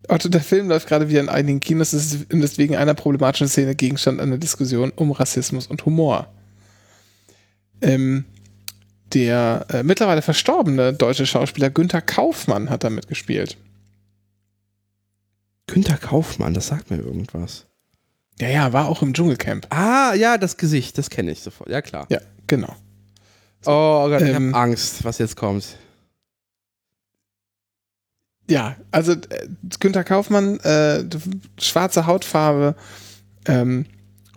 [0.09, 2.95] Otto der Film läuft gerade wieder in einigen Kinos es ist- und ist wegen einer
[2.95, 6.33] problematischen Szene Gegenstand einer Diskussion um Rassismus und Humor.
[7.81, 8.25] Ähm,
[9.13, 13.57] der äh, mittlerweile verstorbene deutsche Schauspieler Günther Kaufmann hat da mitgespielt.
[15.67, 17.67] Günther Kaufmann, das sagt mir irgendwas.
[18.41, 19.67] Ja, ja, war auch im Dschungelcamp.
[19.71, 21.69] Ah, ja, das Gesicht, das kenne ich sofort.
[21.69, 22.07] Ja, klar.
[22.09, 22.75] Ja, genau.
[23.65, 25.77] Oh Gott, ich Ähm, habe Angst, was jetzt kommt.
[28.51, 29.49] Ja, also äh,
[29.81, 31.05] Günther Kaufmann, äh,
[31.59, 32.75] schwarze Hautfarbe
[33.47, 33.87] ähm,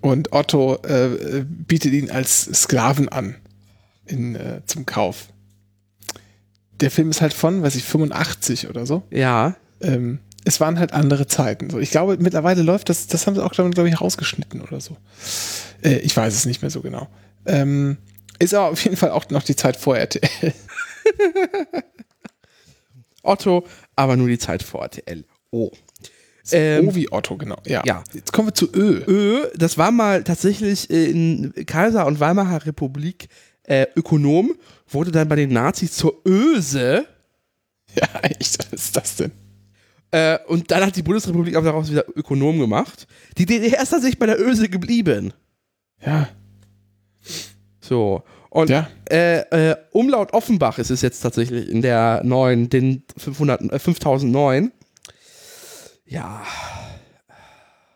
[0.01, 3.35] und Otto äh, bietet ihn als Sklaven an
[4.05, 5.27] in, äh, zum Kauf.
[6.79, 9.03] Der Film ist halt von, weiß ich, 85 oder so.
[9.09, 9.55] Ja.
[9.81, 11.69] Ähm, es waren halt andere Zeiten.
[11.69, 14.97] So, ich glaube, mittlerweile läuft das, das haben sie auch, glaube ich, rausgeschnitten oder so.
[15.81, 17.07] Äh, ich weiß es nicht mehr so genau.
[17.45, 17.97] Ähm,
[18.37, 20.53] Ist aber auf jeden Fall auch noch die Zeit vor RTL.
[23.25, 25.23] Otto, aber nur die Zeit vor RTL.
[25.51, 25.71] Oh.
[26.51, 27.57] Ähm, o wie Otto, genau.
[27.65, 27.81] Ja.
[27.85, 28.03] ja.
[28.13, 29.03] Jetzt kommen wir zu Ö.
[29.07, 33.29] Ö, das war mal tatsächlich in Kaiser- und Weimarer Republik
[33.63, 34.53] äh, Ökonom,
[34.87, 37.07] wurde dann bei den Nazis zur Öse.
[37.97, 39.31] Ja, echt, was ist das denn?
[40.11, 43.07] Äh, und dann hat die Bundesrepublik aber daraus wieder Ökonom gemacht.
[43.37, 45.31] Die DDR ist tatsächlich bei der Öse geblieben.
[46.05, 46.27] Ja.
[47.79, 48.23] So.
[48.55, 48.87] Und ja.
[49.09, 54.71] äh, äh, Umlaut Offenbach ist es jetzt tatsächlich in der neuen, den 500, äh, 5009.
[56.05, 56.41] Ja.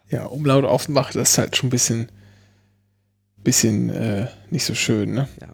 [0.10, 2.12] Ja, Umlaut Offenbach, das ist halt schon ein bisschen,
[3.38, 5.30] bisschen äh, nicht so schön, ne?
[5.40, 5.54] Ja.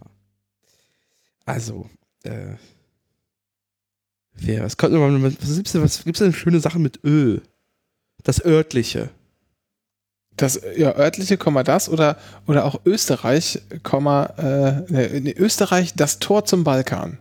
[1.44, 1.88] Also,
[2.24, 2.56] äh,
[4.32, 7.38] wer, was könnte man, was gibt's denn, was gibt's denn schöne Sachen mit Ö?
[8.24, 9.10] Das örtliche.
[10.36, 16.18] Das ja, örtliche, Komma das oder, oder auch Österreich, Komma, äh, ne, ne, Österreich, das
[16.18, 17.18] Tor zum Balkan.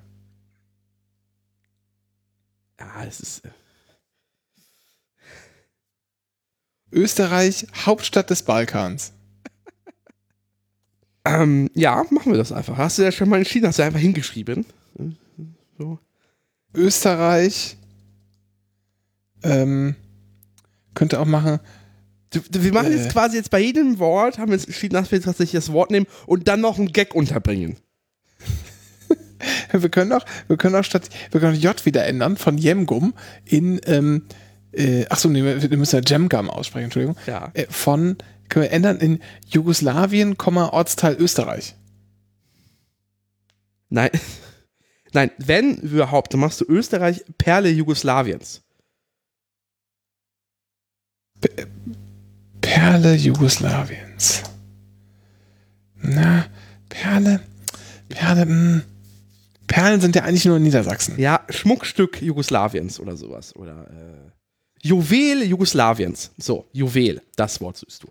[2.80, 3.45] Ja, es ist.
[3.45, 3.49] Äh
[6.95, 9.12] Österreich, Hauptstadt des Balkans.
[11.28, 12.78] Ähm, ja, machen wir das einfach.
[12.78, 14.63] Hast du ja schon mal entschieden, hast du einfach hingeschrieben.
[15.80, 15.97] So.
[16.75, 17.78] Österreich
[19.41, 19.95] ähm,
[20.93, 21.60] könnte auch machen.
[22.52, 25.21] Wir machen äh, jetzt quasi jetzt bei jedem Wort, haben wir jetzt entschieden, dass wir
[25.21, 27.78] tatsächlich das Wort nehmen und dann noch einen Gag unterbringen.
[29.71, 33.13] wir können auch, wir können auch statt, wir können J wieder ändern von Jemgum
[33.45, 34.24] in, ähm,
[34.71, 37.17] äh, achso, nee, wir müssen ja Jemgum aussprechen, Entschuldigung.
[37.28, 37.52] Ja.
[37.54, 38.17] Äh, von,
[38.50, 41.76] können wir ändern in Jugoslawien, Ortsteil Österreich.
[43.89, 44.12] Nein.
[45.13, 48.62] Nein, wenn überhaupt, dann machst du Österreich Perle Jugoslawiens.
[51.39, 51.50] P
[52.65, 54.41] Perle Jugoslawiens.
[56.01, 56.47] Na,
[56.89, 57.39] Perle,
[58.10, 58.51] Perle, mh.
[58.51, 58.84] Hm.
[59.67, 61.19] Perlen sind ja eigentlich nur in Niedersachsen.
[61.19, 63.56] Ja, Schmuckstück Jugoslawiens oder sowas.
[63.56, 64.32] Oder äh,
[64.82, 66.32] Juwel Jugoslawiens.
[66.38, 68.08] So, Juwel, das Wort suchst du.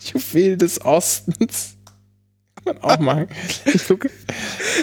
[0.12, 1.76] Juwel des Ostens.
[2.54, 3.28] Kann man auch machen.
[3.66, 4.10] Ich, gucke,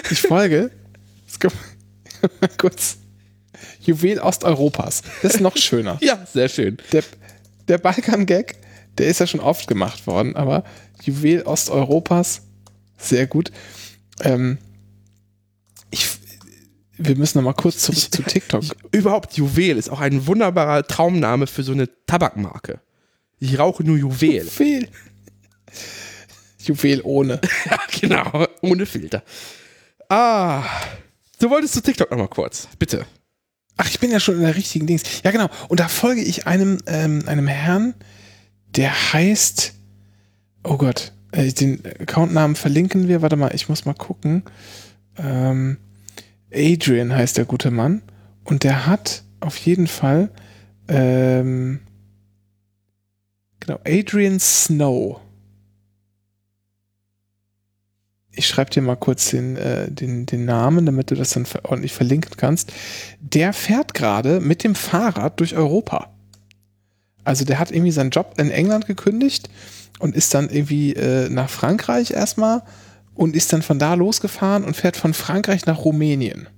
[0.08, 0.70] ich folge.
[2.40, 2.98] Mal kurz.
[3.80, 5.02] Juwel Osteuropas.
[5.22, 5.98] Das ist noch schöner.
[6.00, 6.78] ja, sehr schön.
[6.92, 7.04] Der,
[7.68, 8.56] der Balkan-Gag,
[8.98, 10.64] der ist ja schon oft gemacht worden, aber
[11.02, 12.42] Juwel Osteuropas,
[12.96, 13.52] sehr gut.
[14.20, 14.58] Ähm,
[15.90, 16.06] ich,
[16.96, 18.62] wir müssen noch mal kurz zurück ich, zu TikTok.
[18.62, 22.80] Ich, überhaupt, Juwel ist auch ein wunderbarer Traumname für so eine Tabakmarke.
[23.38, 24.46] Ich rauche nur Juwel.
[24.46, 24.88] Juwel.
[26.58, 27.40] Juwel ohne.
[27.70, 29.22] ja, genau, ohne Filter.
[30.08, 30.64] Ah,
[31.38, 33.06] du wolltest zu TikTok noch mal kurz, bitte.
[33.78, 35.22] Ach, ich bin ja schon in der richtigen Dings.
[35.22, 35.48] Ja, genau.
[35.68, 37.94] Und da folge ich einem, ähm, einem Herrn,
[38.76, 39.72] der heißt,
[40.64, 43.22] oh Gott, äh, den Accountnamen verlinken wir.
[43.22, 44.42] Warte mal, ich muss mal gucken.
[45.16, 45.78] Ähm,
[46.52, 48.02] Adrian heißt der gute Mann.
[48.44, 50.30] Und der hat auf jeden Fall,
[50.88, 51.80] ähm,
[53.60, 55.20] genau, Adrian Snow
[58.38, 61.92] ich schreibe dir mal kurz den, äh, den, den Namen, damit du das dann ordentlich
[61.92, 62.72] verlinken kannst.
[63.20, 66.10] Der fährt gerade mit dem Fahrrad durch Europa.
[67.24, 69.50] Also der hat irgendwie seinen Job in England gekündigt
[69.98, 72.62] und ist dann irgendwie äh, nach Frankreich erstmal
[73.14, 76.48] und ist dann von da losgefahren und fährt von Frankreich nach Rumänien.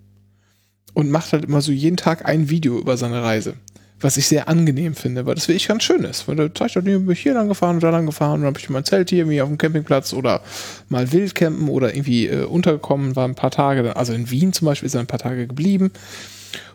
[0.92, 3.54] Und macht halt immer so jeden Tag ein Video über seine Reise
[4.00, 6.26] was ich sehr angenehm finde, weil das wirklich ganz schön ist.
[6.26, 8.48] Weil da zeigt er, bin ich hier lang gefahren und da lang gefahren und dann
[8.48, 10.42] habe ich mein Zelt hier irgendwie auf dem Campingplatz oder
[10.88, 14.86] mal Wildcampen oder irgendwie äh, untergekommen, war ein paar Tage, also in Wien zum Beispiel
[14.86, 15.90] ist er ein paar Tage geblieben.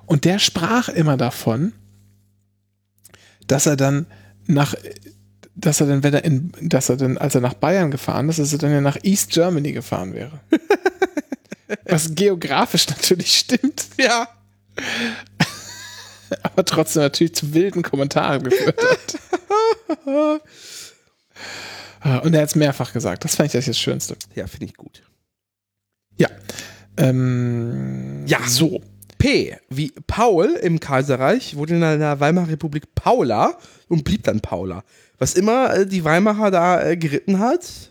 [0.05, 1.73] Und der sprach immer davon,
[3.47, 4.05] dass er dann
[4.45, 4.75] nach,
[5.55, 8.39] dass er dann, wenn er in, dass er dann, als er nach Bayern gefahren ist,
[8.39, 10.39] dass er dann ja nach East Germany gefahren wäre.
[11.85, 13.87] Was geografisch natürlich stimmt.
[13.97, 14.27] Ja.
[16.43, 19.19] Aber trotzdem natürlich zu wilden Kommentaren geführt hat.
[22.23, 23.23] Und er hat es mehrfach gesagt.
[23.23, 24.15] Das fand ich das jetzt Schönste.
[24.35, 25.01] Ja, finde ich gut.
[26.17, 26.29] Ja.
[26.97, 28.81] Ähm, ja, so.
[29.17, 34.83] P wie Paul im Kaiserreich wurde in der Weimarer Republik Paula und blieb dann Paula.
[35.17, 37.89] Was immer äh, die Weimarer da äh, geritten hat.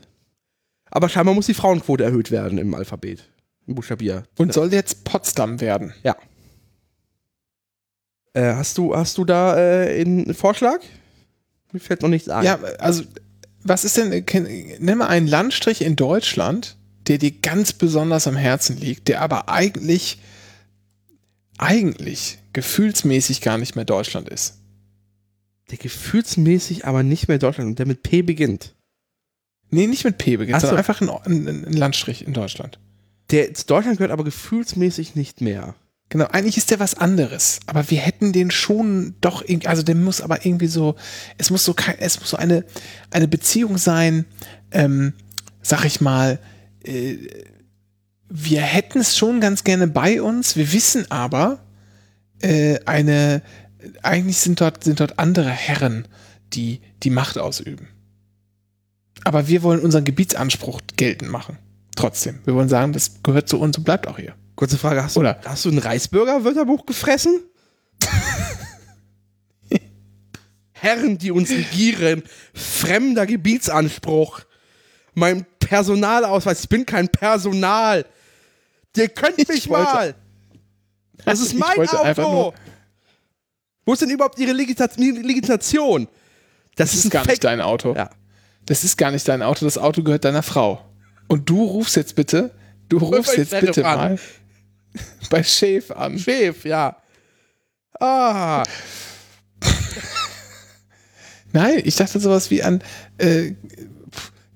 [0.90, 3.28] Aber scheinbar muss die Frauenquote erhöht werden im Alphabet.
[3.66, 4.24] Im Buchstabier.
[4.38, 5.94] Und soll jetzt Potsdam werden.
[6.04, 6.16] Ja.
[8.34, 10.80] Äh, hast, du, hast du da äh, einen Vorschlag?
[11.72, 12.44] Mir fällt noch nichts ein.
[12.44, 13.04] Ja, also,
[13.62, 14.24] was ist denn,
[14.78, 19.48] nimm mal einen Landstrich in Deutschland, der dir ganz besonders am Herzen liegt, der aber
[19.48, 20.20] eigentlich,
[21.58, 24.58] eigentlich gefühlsmäßig gar nicht mehr Deutschland ist.
[25.70, 28.74] Der gefühlsmäßig aber nicht mehr Deutschland und der mit P beginnt.
[29.70, 30.66] Nee, nicht mit P beginnt, so.
[30.66, 32.78] sondern einfach ein, ein, ein Landstrich in Deutschland.
[33.30, 35.74] Der zu Deutschland gehört aber gefühlsmäßig nicht mehr.
[36.14, 39.96] Genau, eigentlich ist der was anderes, aber wir hätten den schon doch irgendwie, also der
[39.96, 40.94] muss aber irgendwie so,
[41.38, 42.64] es muss so es muss so eine,
[43.10, 44.24] eine Beziehung sein,
[44.70, 45.14] ähm,
[45.60, 46.38] sag ich mal,
[46.84, 47.16] äh,
[48.28, 51.58] wir hätten es schon ganz gerne bei uns, wir wissen aber,
[52.42, 53.42] äh, eine,
[54.04, 56.06] eigentlich sind dort, sind dort andere Herren,
[56.52, 57.88] die die Macht ausüben.
[59.24, 61.58] Aber wir wollen unseren Gebietsanspruch geltend machen.
[61.96, 62.38] Trotzdem.
[62.44, 64.36] Wir wollen sagen, das gehört zu uns und bleibt auch hier.
[64.56, 65.40] Kurze Frage, hast du, Oder?
[65.44, 67.40] hast du ein Reisbürger-Wörterbuch gefressen?
[70.72, 74.40] Herren, die uns regieren, fremder Gebietsanspruch,
[75.14, 78.04] mein Personalausweis, ich bin kein Personal.
[78.96, 80.14] Ihr könnt mich Ich wollte- mal.
[81.24, 82.52] Das ist mein Auto.
[83.86, 86.06] Wo ist denn überhaupt ihre Legitimation?
[86.76, 87.94] Das, Das ist gar nicht dein Auto.
[87.94, 88.10] Ja.
[88.66, 90.84] Das ist gar nicht dein Auto, das Auto gehört deiner Frau.
[91.28, 92.50] Und du rufst jetzt bitte,
[92.88, 94.18] du rufst jetzt bitte mal
[95.30, 96.18] bei Chef an.
[96.18, 96.96] Chef, ja.
[98.00, 98.64] Ah,
[101.54, 102.82] Nein, ich dachte sowas wie an,
[103.16, 103.52] äh,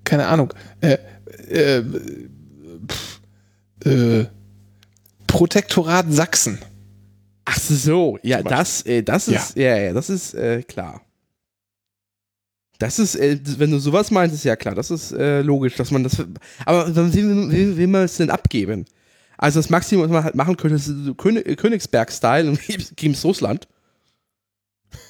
[0.03, 0.97] keine Ahnung, äh,
[1.49, 1.83] äh,
[3.85, 4.25] äh,
[5.25, 6.59] Protektorat Sachsen.
[7.45, 11.01] ach so, ja, das, äh, das ist, ja, ja, das ist äh, klar.
[12.79, 15.91] Das ist, äh, wenn du sowas meinst, ist ja klar, das ist äh, logisch, dass
[15.91, 16.17] man das.
[16.65, 18.85] Aber dann will, will man es denn abgeben?
[19.41, 22.59] Also das Maximum, was man halt machen könnte, ist so König, Königsberg-Style und
[22.97, 23.69] geben es Russland.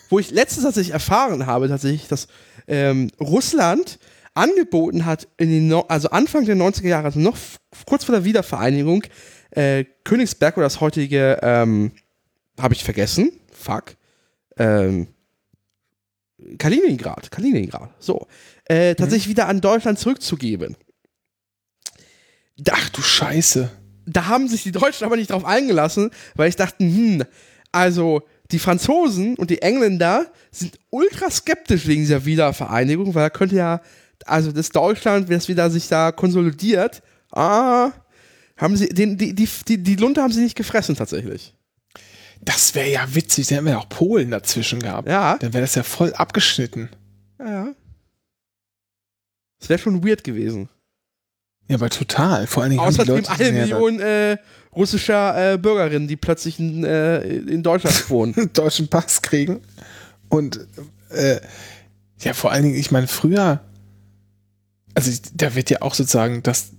[0.09, 2.27] Wo ich letztens tatsächlich erfahren habe, tatsächlich, dass
[2.67, 3.97] ähm, Russland
[4.35, 7.37] angeboten hat, in den no also Anfang der 90er Jahre, also noch
[7.87, 9.03] kurz vor der Wiedervereinigung,
[9.49, 11.91] äh, Königsberg oder das heutige, ähm,
[12.59, 13.95] habe ich vergessen, fuck,
[14.57, 15.07] ähm,
[16.59, 18.27] Kaliningrad, Kaliningrad, so,
[18.65, 20.77] äh, tatsächlich wieder an Deutschland zurückzugeben.
[22.69, 23.71] Ach du Scheiße.
[24.05, 27.23] Da haben sich die Deutschen aber nicht drauf eingelassen, weil ich dachte, hm,
[27.71, 33.55] also die Franzosen und die Engländer sind ultra skeptisch wegen dieser Wiedervereinigung, weil da könnte
[33.55, 33.81] ja,
[34.25, 37.91] also das Deutschland, wenn es wieder sich da konsolidiert, ah,
[38.57, 41.53] haben sie, den, die, die, die, die Lunte haben sie nicht gefressen tatsächlich.
[42.41, 45.07] Das wäre ja witzig, dann hätten wir ja auch Polen dazwischen gehabt.
[45.07, 46.89] Ja, Dann wäre das ja voll abgeschnitten.
[47.39, 47.75] ja, ja.
[49.59, 50.69] Das wäre schon weird gewesen.
[51.69, 52.47] Ja, aber total.
[52.47, 54.37] Vor allen Dingen haben Außerdem Leute, die eine sind ja da- Million äh,
[54.75, 58.49] russischer äh, Bürgerinnen, die plötzlich in, äh, in Deutschland wohnen.
[58.53, 59.61] deutschen Pass kriegen.
[60.29, 60.59] Und
[61.11, 61.39] äh,
[62.21, 63.61] ja, vor allen Dingen, ich meine, früher,
[64.95, 66.71] also da wird ja auch sozusagen das,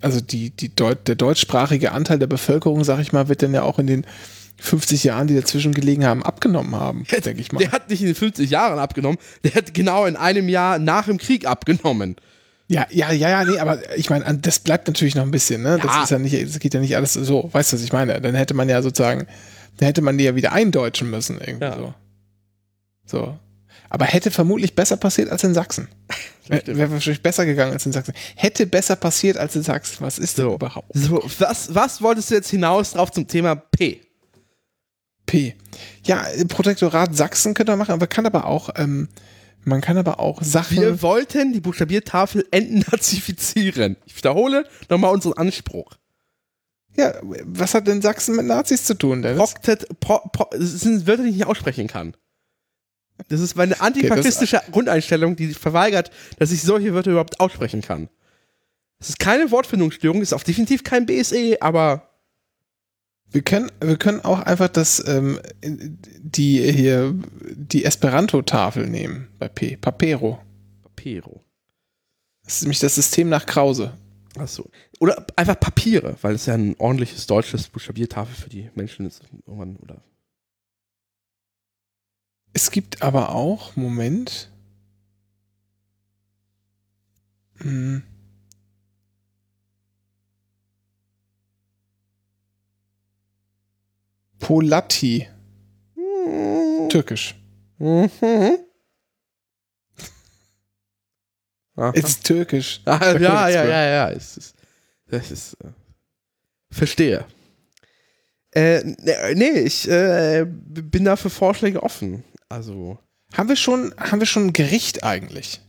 [0.00, 3.62] also die, die Deut der deutschsprachige Anteil der Bevölkerung, sag ich mal, wird dann ja
[3.62, 4.06] auch in den
[4.60, 7.58] 50 Jahren, die dazwischen gelegen haben, abgenommen haben, denke ich mal.
[7.60, 11.04] Der hat nicht in den 50 Jahren abgenommen, der hat genau in einem Jahr nach
[11.06, 12.16] dem Krieg abgenommen.
[12.70, 15.78] Ja, ja, ja, ja, nee, aber ich meine, das bleibt natürlich noch ein bisschen, ne?
[15.78, 15.78] Ja.
[15.78, 18.20] Das ist ja nicht, das geht ja nicht alles so, weißt du, was ich meine?
[18.20, 19.26] Dann hätte man ja sozusagen,
[19.78, 21.76] dann hätte man die ja wieder eindeutschen müssen, irgendwie Ja.
[21.76, 21.94] so.
[23.06, 23.38] So.
[23.88, 25.88] Aber hätte vermutlich besser passiert als in Sachsen.
[26.48, 28.12] Wäre wär wahrscheinlich besser gegangen als in Sachsen.
[28.36, 29.96] Hätte besser passiert als in Sachsen.
[30.00, 30.54] Was ist denn So.
[30.54, 30.90] überhaupt?
[30.94, 34.02] So, was, was wolltest du jetzt hinaus drauf zum Thema P?
[35.24, 35.54] P.
[36.04, 39.08] Ja, Protektorat Sachsen könnte man machen, aber kann aber auch, ähm,
[39.68, 40.80] man kann aber auch Sachen.
[40.80, 43.96] Wir wollten die Buchstabiertafel entnazifizieren.
[44.06, 45.92] Ich wiederhole nochmal unseren Anspruch.
[46.96, 49.38] ja, was hat denn Sachsen mit Nazis zu tun, Dennis?
[49.38, 52.16] Proktet, pro, pro, das sind Wörter, die ich nicht aussprechen kann.
[53.28, 58.08] Das ist meine antifaschistische Grundeinstellung, die verweigert, dass ich solche Wörter überhaupt aussprechen kann.
[59.00, 62.07] Es ist keine Wortfindungsstörung, ist auch definitiv kein BSE, aber
[63.30, 67.14] Wir können, wir können auch einfach das, ähm, die hier,
[67.54, 69.76] die Esperanto-Tafel nehmen bei P.
[69.76, 70.40] Papero.
[70.82, 71.44] Papero.
[72.44, 73.92] Das ist nämlich das System nach Krause.
[74.38, 74.70] Achso.
[75.00, 79.22] Oder einfach Papiere, weil es ja ein ordentliches deutsches Buchstabiertafel für die Menschen ist.
[79.46, 80.02] Irgendwann, oder?
[82.54, 84.50] Es gibt aber auch, Moment.
[87.58, 88.02] Hm.
[94.38, 95.28] Polatti,
[96.88, 97.34] türkisch.
[97.78, 98.10] Mhm.
[101.94, 102.80] Ist türkisch.
[102.84, 104.10] Ah, ja, ja, ja, ja.
[104.10, 104.54] Es ist,
[105.06, 105.54] das ist.
[105.62, 105.68] Äh,
[106.70, 107.24] verstehe.
[108.52, 112.24] Äh, ne- nee, ich äh, bin da für Vorschläge offen.
[112.48, 112.98] Also.
[113.34, 115.60] Haben wir schon, haben wir schon ein Gericht eigentlich?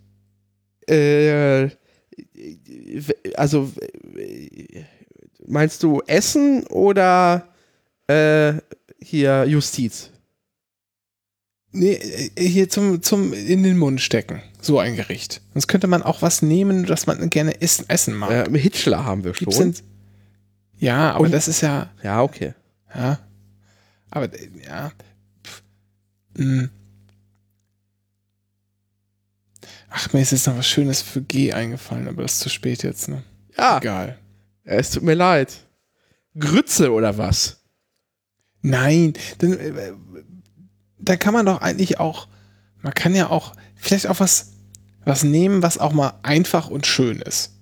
[0.87, 1.69] Äh,
[3.35, 3.71] also,
[5.45, 7.48] meinst du Essen oder
[8.09, 8.53] äh,
[9.01, 10.09] hier Justiz?
[11.71, 11.93] Nee,
[12.35, 14.41] äh, hier zum, zum in den Mund stecken.
[14.59, 15.41] So ein Gericht.
[15.53, 18.31] Sonst könnte man auch was nehmen, das man gerne essen, essen mag.
[18.51, 19.49] Äh, Hitchler haben wir schon.
[19.49, 19.75] denn,
[20.79, 22.53] ja, aber Und- das ist ja, Ja, okay.
[22.95, 23.19] ja.
[24.09, 24.91] Aber, äh, ja.
[25.45, 25.63] Pff.
[26.37, 26.69] Hm.
[29.91, 32.83] Ach, mir ist jetzt noch was Schönes für G eingefallen, aber das ist zu spät
[32.83, 33.23] jetzt, ne?
[33.57, 34.17] Ja, Egal.
[34.63, 35.65] es tut mir leid.
[36.37, 37.58] Grütze oder was?
[38.61, 39.93] Nein, dann, äh,
[40.97, 42.27] da kann man doch eigentlich auch,
[42.81, 44.51] man kann ja auch vielleicht auch was,
[45.05, 47.53] was nehmen, was auch mal einfach und schön ist.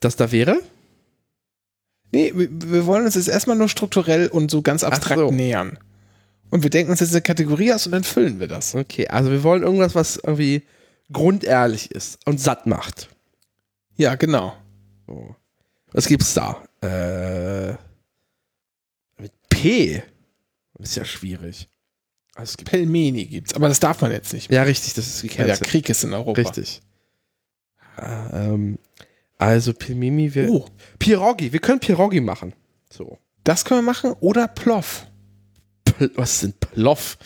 [0.00, 0.58] Das da wäre?
[2.12, 5.30] Nee, wir, wir wollen uns jetzt erstmal nur strukturell und so ganz abstrakt so.
[5.30, 5.78] nähern.
[6.50, 8.74] Und wir denken uns jetzt eine Kategorie aus und dann füllen wir das.
[8.74, 10.62] Okay, also wir wollen irgendwas, was irgendwie
[11.12, 13.08] grundehrlich ist und satt macht.
[13.96, 14.54] Ja, genau.
[15.06, 15.34] So.
[15.92, 16.62] Was gibt's da?
[16.80, 17.76] Äh,
[20.78, 21.68] Das ist ja schwierig.
[22.34, 25.06] Also es gibt, Pelmeni gibt's, aber das darf man jetzt nicht mehr, ja, richtig, das
[25.06, 25.70] ist weil ja gecancelt.
[25.70, 26.40] Krieg ist in Europa.
[26.40, 26.82] Richtig.
[27.96, 28.78] Äh, ähm,
[29.38, 30.50] also Pilmimi, wir.
[30.50, 30.66] Oh,
[30.98, 32.54] Pierogi, wir können Pierogi machen.
[32.90, 33.18] So.
[33.44, 35.06] das können wir machen oder Ploff.
[35.84, 37.18] Pl was ist denn Ploff?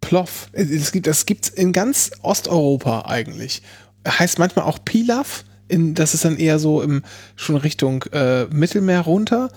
[0.00, 0.48] Ploff.
[0.52, 3.62] Es gibt, das gibt's in ganz Osteuropa eigentlich.
[4.06, 5.44] Heißt manchmal auch Pilaf.
[5.68, 7.02] In, das ist dann eher so im,
[7.36, 9.50] schon Richtung äh, Mittelmeer runter.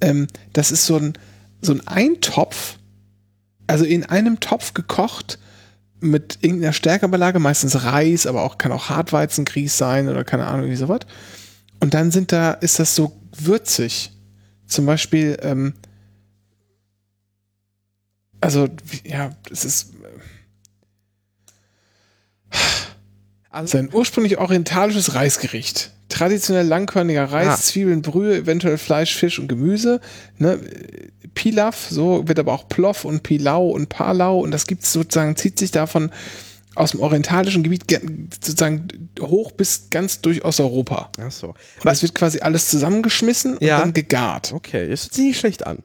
[0.00, 1.14] Ähm, das ist so ein,
[1.64, 2.78] so ein Eintopf,
[3.66, 5.38] also in einem Topf gekocht
[6.00, 10.76] mit irgendeiner Stärkebeilage, meistens Reis, aber auch kann auch Hartweizengrieß sein oder keine Ahnung, wie
[10.76, 11.00] sowas.
[11.80, 14.12] Und dann sind da, ist das so würzig.
[14.66, 15.74] Zum Beispiel, ähm,
[18.40, 18.68] also,
[19.04, 19.94] ja, es ist
[23.50, 25.92] Also, sein ursprünglich orientalisches Reisgericht.
[26.08, 27.56] Traditionell langkörniger Reis, Ah.
[27.56, 30.00] Zwiebeln, Brühe, eventuell Fleisch, Fisch und Gemüse.
[30.38, 30.58] Ne?
[31.34, 35.58] Pilaf, so wird aber auch Ploff und Pilau und Palau und das gibt's sozusagen, zieht
[35.58, 36.10] sich davon
[36.76, 38.00] aus dem orientalischen Gebiet ge-
[38.32, 41.10] sozusagen hoch bis ganz durch Osteuropa.
[41.20, 41.48] ach so.
[41.48, 43.76] Und das wird quasi alles zusammengeschmissen Ja.
[43.76, 44.52] und dann gegart.
[44.52, 45.78] Okay, das sich nicht schlecht an.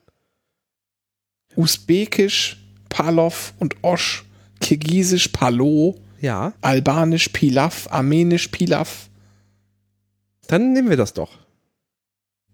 [1.56, 2.58] Usbekisch,
[2.90, 4.26] Palov und Osch,
[4.62, 9.10] Kirgisisch, Palo, Ja, Albanisch, Pilaf, Armenisch, Pilaf.
[10.48, 11.38] dann nehmen wir das doch.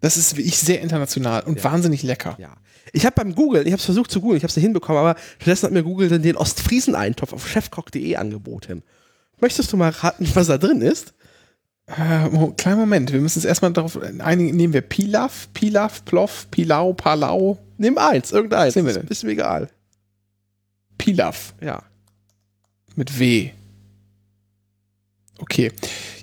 [0.01, 1.63] Das ist wie ich sehr international und Ja.
[1.63, 2.35] wahnsinnig lecker.
[2.39, 2.55] Ja.
[2.95, 4.99] Ich habe beim Google, ich habe es versucht zu googeln, ich habe es nicht hinbekommen,
[4.99, 8.83] aber stattdessen hat mir Google dann den Ostfriesen-Eintopf auf chefkoch.de angeboten.
[9.41, 11.13] Möchtest du mal raten, was da drin ist?
[11.87, 14.55] Äh, kleinen Moment, wir müssen es erstmal darauf einigen.
[14.55, 18.75] Nehmen wir Pilaf, Pilaf, Ploff, Pilau, Palau, Nimm eins, irgendeins.
[18.75, 19.07] Nehmen wir ist, denn?
[19.09, 19.69] ist mir egal.
[20.97, 21.83] Pilaf Ja.
[22.95, 23.51] mit W.
[25.39, 25.71] Okay.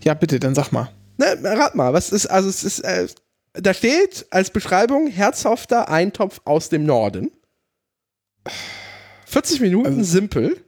[0.03, 0.89] Ja, bitte, dann sag mal.
[1.19, 3.07] Ne, rat mal, was ist, also es ist, äh,
[3.55, 7.31] da steht als Beschreibung herzhafter Eintopf aus dem Norden.
[9.27, 10.65] 40 Minuten, Also- simpel.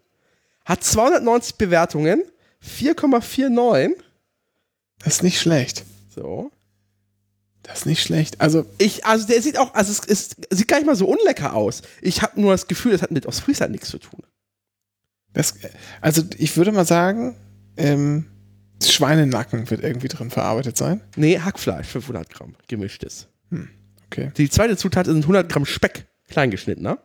[0.65, 2.23] Hat 290 Bewertungen,
[2.63, 3.95] 4,49.
[5.05, 5.85] Das ist nicht schlecht.
[6.15, 6.51] So.
[7.63, 8.41] Das ist nicht schlecht.
[8.41, 11.55] Also, Ich, also der sieht auch, also es, ist, sieht gar nicht mal so unlecker
[11.55, 11.83] aus.
[12.01, 14.23] Ich habe nur das Gefühl, das hat mit Ostfriesland nichts zu tun.
[15.33, 15.55] das,
[16.01, 17.37] also ich würde mal sagen,
[17.77, 18.27] ähm,
[18.93, 21.01] Schweinenacken wird irgendwie drin verarbeitet sein.
[21.17, 23.29] Nee, Hackfleisch, 500 Gramm, gemischtes.
[24.07, 24.33] Okay.
[24.37, 26.99] Die zweite Zutat sind 100 Gramm Speck, kleingeschnittener.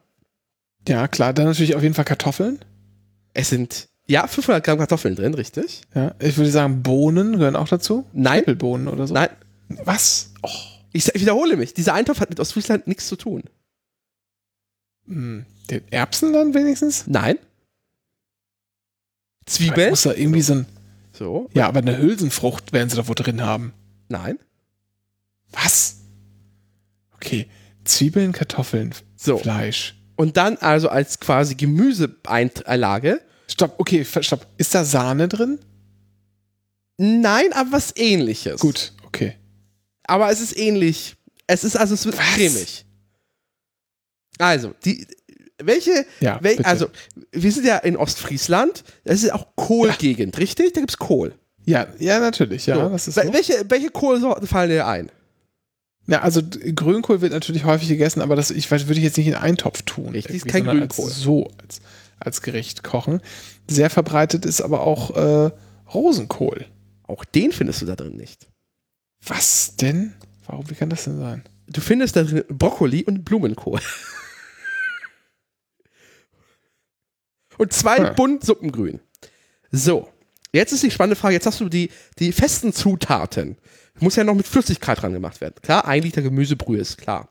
[0.88, 1.34] Ja, klar.
[1.34, 2.60] Dann natürlich auf jeden Fall Kartoffeln.
[3.34, 5.82] Es sind, ja, 500 Gramm Kartoffeln drin, richtig?
[5.94, 8.06] Ja, ich würde sagen, Bohnen gehören auch dazu.
[8.14, 8.40] Nein.
[8.42, 9.14] Äpfelbohnen oder so.
[9.14, 9.30] Nein,
[9.84, 10.34] Was?
[10.42, 10.50] Oh.
[10.94, 13.44] ich, ich wiederhole mich, dieser Eintopf hat mit Ostfriesland nichts zu tun.
[15.08, 15.46] Hm.
[15.70, 17.06] Den Erbsen dann wenigstens?
[17.08, 17.38] Nein.
[19.46, 19.90] Zwiebeln?
[19.90, 20.66] muss da irgendwie so ein.
[21.20, 23.74] So, Ja, aber eine Hülsenfrucht werden sie da wohl drin haben.
[24.08, 24.40] nein.
[25.52, 25.98] Was?
[27.16, 27.48] Okay.
[27.84, 29.38] Zwiebeln, Kartoffeln, So.
[29.38, 29.96] Fleisch.
[30.16, 33.20] Und dann also als quasi Gemüseeinlage.
[33.48, 34.48] Stopp, okay, stopp.
[34.58, 35.60] Ist da Sahne drin?
[36.98, 38.62] Nein, aber was ähnliches.
[38.62, 39.36] Gut, okay.
[40.04, 41.16] Aber es ist ähnlich.
[41.48, 42.86] Es ist also, es wird cremig.
[44.38, 45.06] Also, die,
[45.64, 46.68] welche, Ja, wel, bitte.
[46.68, 46.88] also,
[47.32, 48.84] wir sind ja in Ostfriesland.
[49.04, 50.74] Das ist auch Kohlgegend, richtig?
[50.74, 51.34] Da gibt's Kohl.
[51.66, 52.76] Ja, ja, natürlich, ja.
[52.98, 53.12] So.
[53.12, 55.12] Wel- welche, welche Kohlsorten fallen dir ein?
[56.08, 59.28] Ja, also Grünkohl wird natürlich häufig gegessen, aber das ich weiß, würde ich jetzt nicht
[59.28, 60.10] in einen Topf tun.
[60.10, 61.06] Richtig, kein Grünkohl.
[61.06, 61.82] Als, so als,
[62.20, 63.22] als Gericht kochen.
[63.70, 65.52] Sehr verbreitet ist aber auch äh,
[65.94, 66.66] Rosenkohl.
[67.04, 68.48] Auch den findest du da drin nicht.
[69.24, 70.14] Was denn?
[70.48, 71.44] Warum, wie kann das denn sein?
[71.68, 73.80] Du findest da drin Brokkoli und Blumenkohl.
[77.60, 78.16] und zwei Hm.
[78.16, 79.00] Bund Suppengrün.
[79.70, 80.08] So,
[80.52, 81.36] jetzt ist die spannende Frage.
[81.36, 83.58] Jetzt hast du die, die festen Zutaten.
[84.00, 85.56] Muss ja noch mit Flüssigkeit dran gemacht werden.
[85.62, 87.30] Klar, ein Liter Gemüsebrühe ist klar.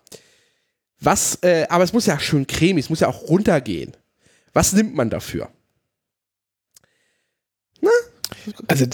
[1.01, 3.97] Was, äh, aber es muss ja schön cremig, es muss ja auch runtergehen.
[4.53, 5.51] Was nimmt man dafür?
[8.67, 8.87] Also,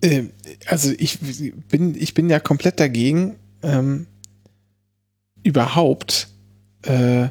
[0.00, 0.24] äh,
[0.66, 1.18] also ich
[1.68, 4.06] bin, ich bin ja komplett dagegen, ähm,
[5.42, 6.28] überhaupt
[6.82, 7.30] äh,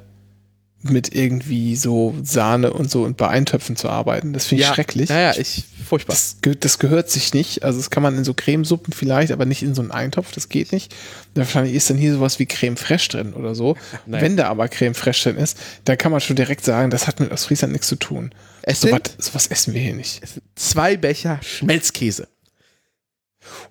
[0.84, 4.34] mit irgendwie so Sahne und so und bei Eintöpfen zu arbeiten.
[4.34, 5.10] Das finde ich ja, schrecklich.
[5.10, 6.14] Naja, ich, furchtbar.
[6.14, 7.64] Das, das gehört sich nicht.
[7.64, 10.32] Also das kann man in so Cremesuppen vielleicht, aber nicht in so einen Eintopf.
[10.32, 10.94] Das geht nicht.
[11.36, 13.78] Wahrscheinlich ist dann hier sowas wie Creme Fraiche drin oder so.
[14.06, 14.22] Nein.
[14.22, 17.20] Wenn da aber Creme Fraiche drin ist, dann kann man schon direkt sagen, das hat
[17.20, 18.32] mit Ostfriesland nichts zu tun.
[18.64, 20.22] Es So sind was, sowas essen wir hier nicht.
[20.56, 22.28] zwei Becher Schmelzkäse.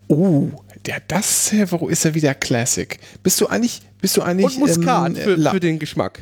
[0.09, 0.49] Oh,
[0.87, 2.99] der das ist ja wieder Classic.
[3.23, 6.21] Bist du eigentlich, bist du eigentlich Und Muskat ähm, für, für den Geschmack.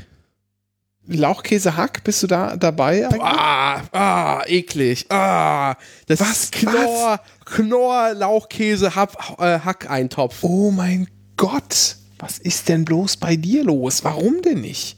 [1.16, 2.04] Lauchkäse Hack?
[2.04, 3.06] Bist du da dabei?
[3.06, 3.22] eigentlich?
[3.22, 5.06] Ah, ah, eklig.
[5.10, 5.74] Ah,
[6.06, 6.30] das Was?
[6.44, 10.42] ist Knorr, Knorr, Lauchkäse, Hack, äh, Hackeintopf.
[10.42, 14.04] Oh mein Gott, was ist denn bloß bei dir los?
[14.04, 14.96] Warum denn nicht?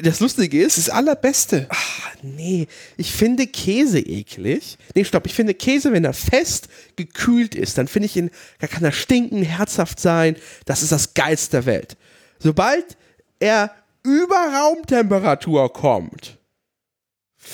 [0.00, 1.66] Das Lustige Das ist, ist das Allerbeste.
[1.70, 1.76] ah,
[2.22, 4.78] nee, ich finde Käse eklig.
[4.94, 8.30] Nee, stopp, ich finde Käse, wenn er fest gekühlt ist, dann finde ich ihn,
[8.60, 10.36] da kann er stinken, herzhaft sein.
[10.66, 11.96] Das ist das Geilste der Welt.
[12.38, 12.96] Sobald
[13.40, 13.72] er
[14.08, 16.38] über Raumtemperatur kommt,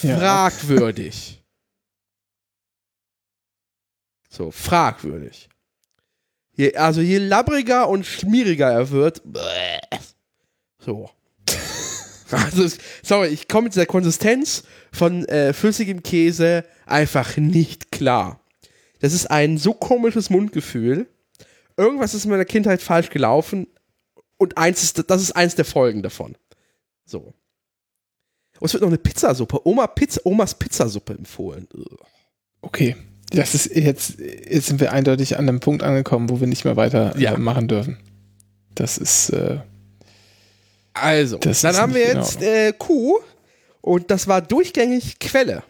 [0.03, 0.19] Ja.
[0.19, 1.43] fragwürdig.
[4.31, 5.49] so, fragwürdig.
[6.57, 9.23] Je, also je labbriger und schmieriger er wird,
[10.79, 11.11] so.
[12.31, 12.69] Also,
[13.03, 18.41] sorry, ich komme mit dieser Konsistenz von äh, flüssigem Käse einfach nicht klar.
[19.01, 21.07] Das ist ein so komisches Mundgefühl.
[21.77, 23.69] Irgendwas ist in meiner Kindheit falsch gelaufen
[24.39, 26.37] und eins ist, das ist eins der Folgen davon.
[27.07, 27.35] So.
[28.61, 31.67] Und es wird noch eine Pizzasuppe, Oma Pizza, Omas Pizzasuppe empfohlen.
[32.63, 32.97] Okay,
[33.31, 36.77] das ist jetzt, jetzt sind wir eindeutig an einem Punkt angekommen, wo wir nicht mehr
[36.77, 37.35] weiter Ja.
[37.35, 37.99] äh, machen dürfen.
[38.75, 39.59] Das ist, äh,
[40.95, 43.19] Also, Das dann ist haben wir jetzt äh, Q
[43.81, 45.65] und das war durchgängig Quelle.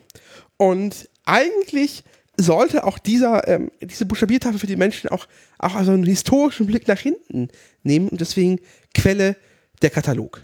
[0.58, 2.04] Und eigentlich
[2.36, 5.26] sollte auch dieser, ähm, diese Buchstabiertafel für die Menschen auch,
[5.58, 7.48] auch also einen historischen Blick nach hinten
[7.82, 8.60] nehmen und deswegen
[8.92, 9.36] Quelle
[9.82, 10.42] der Katalog.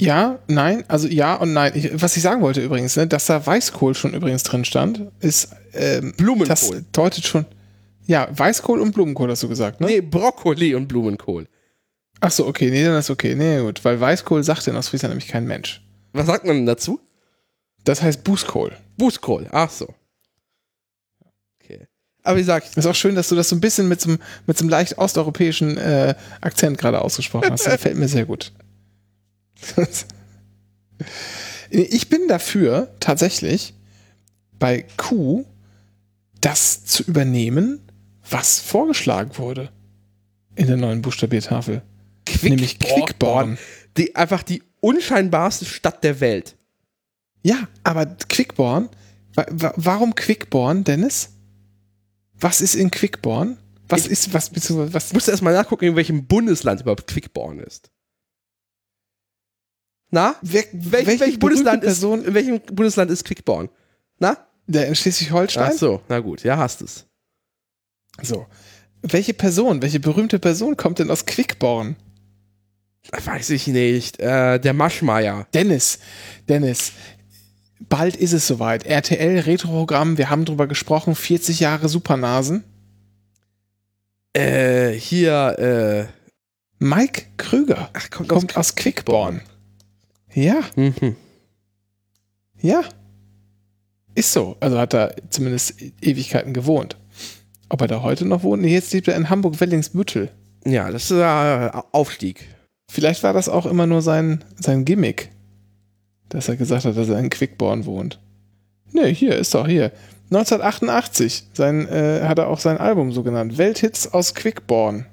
[0.00, 1.72] Ja, nein, also ja und nein.
[1.74, 5.50] Ich, was ich sagen wollte übrigens, ne, dass da Weißkohl schon übrigens drin stand, ist,
[5.74, 6.46] ähm, Blumenkohl.
[6.46, 7.46] das deutet schon,
[8.06, 9.86] ja, Weißkohl und Blumenkohl hast du gesagt, ne?
[9.86, 11.46] Nee, Brokkoli und Blumenkohl.
[12.20, 13.34] Ach so, okay, nee, dann ist okay.
[13.34, 15.82] Nee, gut, weil Weißkohl sagt in Ostfriesland nämlich kein Mensch.
[16.12, 17.00] Was sagt man denn dazu?
[17.84, 18.76] Das heißt Bußkohl.
[18.96, 19.46] Bußkohl.
[19.52, 19.94] Ach so.
[21.62, 21.86] Okay.
[22.22, 24.18] Aber wie gesagt, Ist auch schön, dass du das so ein bisschen mit so einem,
[24.46, 27.66] mit so einem leicht osteuropäischen äh, Akzent gerade ausgesprochen hast.
[27.66, 28.52] Das gefällt mir sehr gut.
[31.70, 33.74] ich bin dafür, tatsächlich,
[34.58, 35.44] bei Q
[36.40, 37.80] das zu übernehmen,
[38.28, 39.70] was vorgeschlagen wurde
[40.54, 41.82] in der neuen Buchstabiertafel.
[42.42, 43.58] Nämlich Quickborn.
[43.96, 46.56] Die, einfach die unscheinbarste Stadt der Welt.
[47.42, 48.88] Ja, aber Quickborn,
[49.34, 51.30] wa wa warum Quickborn, Dennis?
[52.38, 53.56] Was ist in Quickborn?
[53.88, 57.90] Was Ich- ist, was, was, Ich musste erstmal nachgucken, in welchem Bundesland überhaupt Quickborn ist.
[60.10, 60.36] Na?
[60.42, 63.68] wer, Welch, welche welch Bundesland berühmte ist, Person, in welchem Bundesland ist Quickborn?
[64.18, 64.48] Na?
[64.68, 65.72] der in Schleswig-Holstein?
[65.72, 67.06] Ach so, na gut, ja, hast es.
[68.22, 68.46] So.
[69.02, 71.96] Welche Person, welche berühmte Person kommt denn aus Quickborn?
[73.24, 74.20] Weiß ich nicht.
[74.20, 75.46] Äh, der Maschmeier.
[75.54, 75.98] Dennis,
[76.48, 76.92] Dennis,
[77.80, 78.84] bald ist es soweit.
[78.84, 82.64] RTL Retroprogramm, wir haben drüber gesprochen, 40 Jahre Supernasen.
[84.34, 86.12] Äh, hier, äh,
[86.78, 89.40] Mike Krüger ach, kommt, kommt aus Quickborn.
[90.34, 91.16] Ja, Mhm.
[92.60, 92.82] ja.
[94.14, 94.56] Ist so.
[94.60, 96.96] Also hat er zumindest Ewigkeiten gewohnt.
[97.68, 98.62] Ob er da heute noch wohnt?
[98.62, 100.30] Nee, jetzt lebt er in Hamburg-Wellingsbüttel.
[100.64, 102.44] Ja, das ist äh, Aufstieg.
[102.90, 105.30] Vielleicht war das auch immer nur sein, sein Gimmick,
[106.30, 108.18] dass er gesagt hat, dass er in Quickborn wohnt.
[108.92, 109.92] Nee, hier ist doch hier.
[110.30, 113.56] 1988 sein, äh, hat er auch sein Album so genannt.
[113.58, 115.06] Welthits aus Quickborn.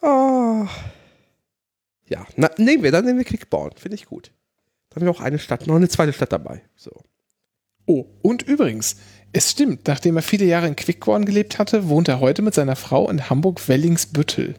[0.00, 0.66] Oh.
[2.12, 3.72] Ja, na, nehmen wir, dann nehmen wir Quickborn.
[3.76, 4.32] Finde ich gut.
[4.90, 6.62] Dann haben wir auch eine Stadt, noch eine zweite Stadt dabei.
[6.76, 6.90] So.
[7.86, 8.96] Oh, und übrigens,
[9.32, 12.76] es stimmt, nachdem er viele Jahre in Quickborn gelebt hatte, wohnt er heute mit seiner
[12.76, 14.56] Frau in Hamburg-Wellingsbüttel.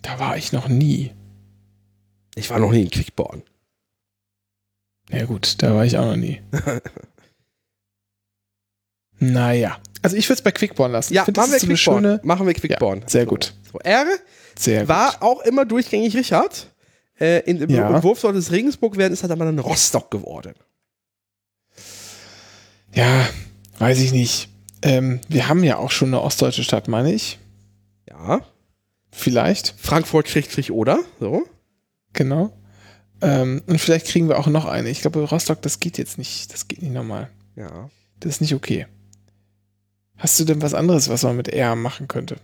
[0.00, 1.12] Da war ich noch nie.
[2.36, 3.42] Ich war noch nie in Quickborn.
[5.10, 6.40] Ja gut, da war ich auch noch nie.
[9.18, 9.78] naja.
[10.00, 11.12] Also ich würde es bei Quickborn lassen.
[11.12, 11.76] Ja, Ich find, machen wir Quickborn.
[11.76, 13.00] schöne, machen wir Quickborn.
[13.02, 13.28] Ja, sehr so.
[13.28, 13.54] gut.
[13.70, 14.06] So, R
[14.58, 14.88] Sehr gut.
[14.88, 16.68] war auch immer durchgängig Richard.
[17.20, 17.94] Äh, in, Im Ja.
[17.94, 20.54] Entwurf sollte es Regensburg werden, ist halt aber dann Rostock geworden.
[22.92, 23.28] Ja,
[23.78, 24.48] weiß ich nicht.
[24.82, 27.38] Ähm, wir haben ja auch schon eine ostdeutsche Stadt, meine ich.
[28.08, 28.40] Ja.
[29.10, 30.98] Vielleicht, Frankfurt-oder?
[31.20, 31.44] So.
[32.12, 32.52] genau.
[33.20, 34.88] Ähm, und vielleicht kriegen wir auch noch eine.
[34.88, 36.52] Ich glaube, Rostock, das geht jetzt nicht.
[36.52, 37.30] Das geht nicht normal.
[37.54, 37.88] Ja.
[38.18, 38.86] Das ist nicht okay.
[40.16, 42.36] Hast du denn was anderes, was man mit R machen könnte?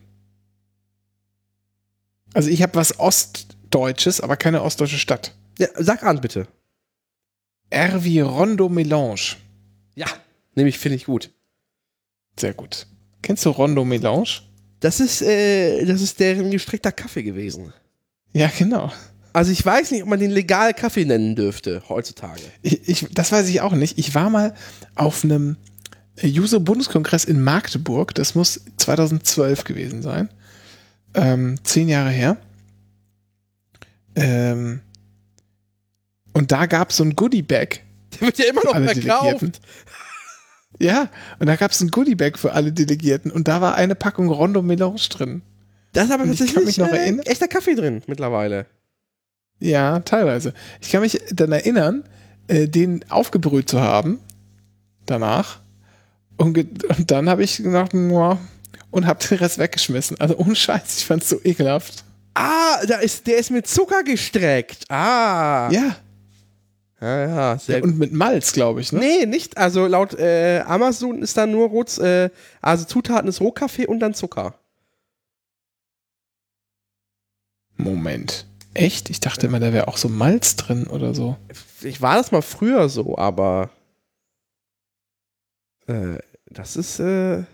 [2.35, 5.35] Also ich habe was Ostdeutsches, aber keine ostdeutsche Stadt.
[5.59, 5.69] ja.
[5.77, 6.47] Sag an, bitte.
[7.71, 9.37] R wie Rondo Melange.
[9.95, 10.07] Ja.
[10.55, 11.31] Nämlich finde ich gut.
[12.39, 12.87] Sehr gut.
[13.23, 14.41] Kennst du Rondo Melange?
[14.81, 17.73] Das ist, äh, das ist deren gestreckter Kaffee gewesen.
[18.33, 18.93] Ja, genau.
[19.33, 22.43] Also ich weiß nicht, ob man den legal Kaffee nennen dürfte heutzutage.
[22.63, 23.99] Ich, ich, das weiß ich auch nicht.
[23.99, 24.55] Ich war mal
[24.95, 25.57] auf einem
[26.21, 28.15] Juso-Bundeskongress in Magdeburg.
[28.15, 30.31] Das muss 2012 gewesen sein.
[31.15, 32.37] Ähm, zehn Jahre her.
[34.15, 34.81] Ähm,
[36.33, 37.83] und da gab es so ein Goodie-Bag
[38.15, 39.61] Der wird ja immer noch verkauft.
[40.79, 44.29] Ja, und da gab es ein Goodie-Bag für alle Delegierten und da war eine Packung
[44.29, 45.43] Rondo Melange drin.
[45.93, 48.67] Da ist aber Und tatsächlich mich noch äh, echter Kaffee drin mittlerweile.
[49.59, 50.55] Ja, teilweise.
[50.81, 52.05] Ich kann mich dann erinnern,
[52.47, 54.21] äh, den aufgebrüht zu haben
[55.07, 55.61] danach.
[56.37, 58.39] Und, und dann habe ich gedacht, ja,
[58.91, 60.21] und habe den Rest weggeschmissen.
[60.21, 62.05] Also ohne Scheiß, ich fand es so ekelhaft.
[62.35, 64.85] Ah, da ist, der ist mit Zucker gestreckt.
[64.89, 65.69] Ah.
[65.71, 65.97] Ja,
[67.01, 67.91] ja, ja sehr gut.
[67.91, 68.99] und mit Malz, glaube ich, ne?
[68.99, 69.57] Nee, nicht.
[69.57, 72.31] Also laut äh, Amazon ist da nur Rot, äh,
[72.61, 74.55] also Zutaten ist Rohkaffee und dann Zucker.
[77.77, 78.47] Moment.
[78.75, 79.11] Echt?
[79.11, 81.37] Ich dachte immer, da wäre auch so Malz drin oder so.
[81.83, 83.71] Ich war das mal früher so, aber
[85.87, 87.45] äh, das ist äh,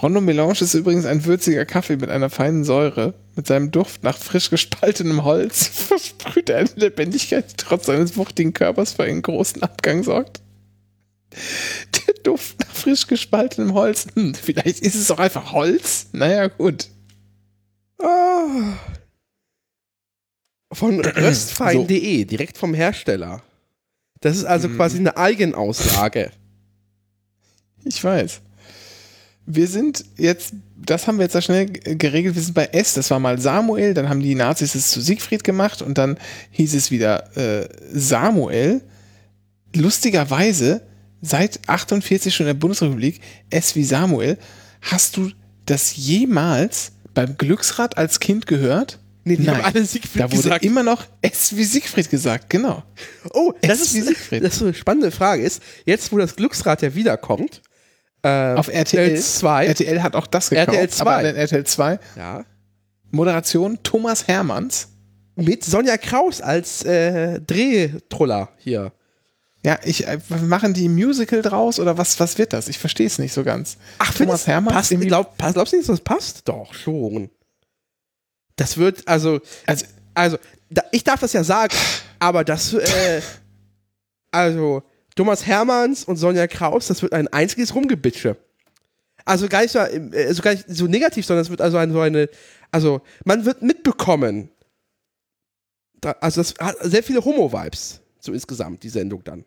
[0.00, 3.14] Rondo Melange ist übrigens ein würziger Kaffee mit einer feinen Säure.
[3.36, 8.52] Mit seinem Duft nach frisch gespaltenem Holz versprüht er eine Lebendigkeit, die trotz seines wuchtigen
[8.54, 10.40] Körpers für einen großen Abgang sorgt.
[12.06, 14.06] Der Duft nach frisch gespaltenem Holz.
[14.14, 16.06] Hm, vielleicht ist es auch einfach Holz.
[16.12, 16.88] Naja, gut.
[18.02, 18.76] ah,
[20.72, 23.42] von röstfein.de, direkt vom Hersteller.
[24.20, 24.76] Das ist also Mhm.
[24.76, 26.32] quasi eine Eigenauslage.
[27.84, 28.40] Ich weiß.
[29.46, 33.10] Wir sind jetzt, das haben wir jetzt da schnell geregelt, wir sind bei S, das
[33.10, 36.16] war mal Samuel, dann haben die Nazis es zu Siegfried gemacht und dann
[36.52, 38.82] hieß es wieder äh, Samuel.
[39.74, 40.82] Lustigerweise,
[41.22, 43.20] seit 48 schon in der Bundesrepublik,
[43.50, 44.38] S wie Samuel,
[44.82, 45.30] hast du
[45.66, 48.98] das jemals beim Glücksrad als Kind gehört?
[49.24, 49.56] Nee, die Nein.
[49.58, 50.64] haben alle Siegfried Da wurde gesagt.
[50.64, 52.82] immer noch S wie Siegfried gesagt, genau.
[53.32, 54.44] Oh, das Es ist, wie Siegfried.
[54.44, 57.62] das ist eine spannende Frage ist, jetzt wo das Glücksrad ja wiederkommt,
[58.22, 60.68] äh, Auf RTL 2, RTL hat auch das gekauft.
[60.68, 61.00] RTL 2.
[61.02, 62.44] Aber an RTL 2 ja,
[63.10, 64.88] Moderation Thomas Hermanns.
[65.34, 68.92] mit Sonja Kraus als äh, Drehtruller hier.
[69.64, 72.68] Ja, ich äh, machen die Musical draus oder was was wird das?
[72.68, 73.76] Ich verstehe es nicht so ganz.
[73.98, 76.48] Ach, Thomas Hermanns passt, glaub, pass- glaubst du nicht, dass das passt?
[76.48, 77.30] Doch, schon.
[78.56, 80.36] Das wird, also, Also also,
[80.68, 81.74] da, ich darf das ja sagen,
[82.18, 83.22] aber das, äh,
[84.30, 84.82] also,
[85.14, 88.36] Thomas Hermanns und Sonja Kraus, das wird ein einziges Rumgebitsche.
[89.24, 92.00] Also gar nicht so, also gar nicht so negativ, sondern es wird also ein, so
[92.00, 92.28] eine,
[92.70, 94.50] also man wird mitbekommen.
[96.20, 99.44] Also das hat sehr viele Homo-Vibes, so insgesamt, die Sendung dann.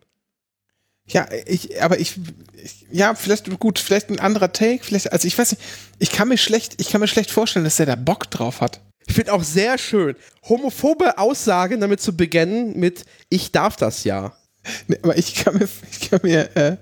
[1.08, 2.18] ja, ich aber ich,
[2.54, 5.64] ich ja, vielleicht gut, vielleicht ein anderer Take, vielleicht also ich weiß nicht,
[6.00, 8.82] ich kann mir schlecht, ich kann mir schlecht vorstellen, dass der da Bock drauf hat.
[9.08, 10.16] Ich finde auch sehr schön,
[10.48, 14.36] homophobe Aussagen damit zu beginnen mit Ich darf das ja.
[14.88, 16.78] Nee, aber ich kann mir ich kann mir äh,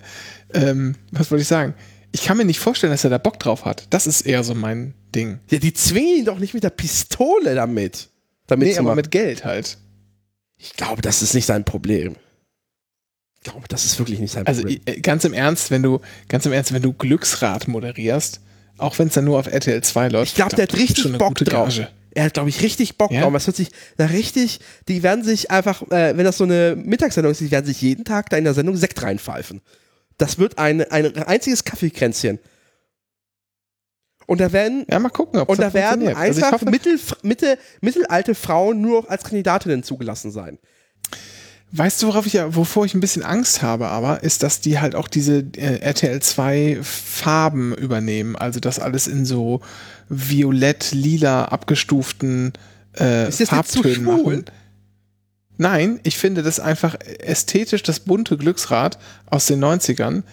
[0.53, 1.73] ähm, was wollte ich sagen?
[2.11, 3.87] Ich kann mir nicht vorstellen, dass er da Bock drauf hat.
[3.89, 5.39] Das ist eher so mein Ding.
[5.49, 8.09] Ja, die zwingen ihn doch nicht mit der Pistole damit.
[8.47, 8.97] damit Nee, aber machen.
[8.97, 9.77] mit Geld halt.
[10.57, 12.15] Ich glaube, das ist nicht sein Problem.
[13.37, 14.79] Ich glaube, das ist wirklich nicht sein Also Problem.
[14.87, 18.39] i- ganz im Ernst, wenn du ganz im Ernst, wenn du Glücksrad moderierst,
[18.77, 21.29] auch wenn es dann nur auf RTL 2 läuft, Ich glaube, der hat richtig Bock
[21.29, 21.69] gute drauf.
[21.69, 21.89] Gage.
[22.15, 23.21] Er hat, glaube ich, richtig Bock Ja?
[23.21, 23.33] drauf.
[23.33, 27.31] Das hört sich da richtig, die werden sich einfach, äh, wenn das so eine Mittagssendung
[27.31, 29.61] ist, die werden sich jeden Tag da in der Sendung Sekt reinpfeifen.
[30.17, 32.39] Das wird ein, ein einziges Kaffeekränzchen.
[34.25, 36.07] Und da werden, Ja, mal gucken, ob und da werden.
[36.07, 40.59] Also einfach hoffe, mittel, mitte, mittelalte Frauen nur noch als Kandidatinnen zugelassen sein.
[41.75, 44.79] Weißt du, worauf ich, ja- wovor ich ein bisschen Angst habe, aber, ist, dass die
[44.79, 48.35] halt auch diese äh, RTL 2 Farben übernehmen.
[48.35, 49.59] Also das alles in so
[50.09, 52.53] violett-lila abgestuften
[52.99, 54.35] äh, Ist das Farbtönen schwul?
[54.37, 54.45] machen.
[55.57, 58.97] Nein, ich finde das einfach ästhetisch, das bunte Glücksrad
[59.27, 60.23] aus den 90ern,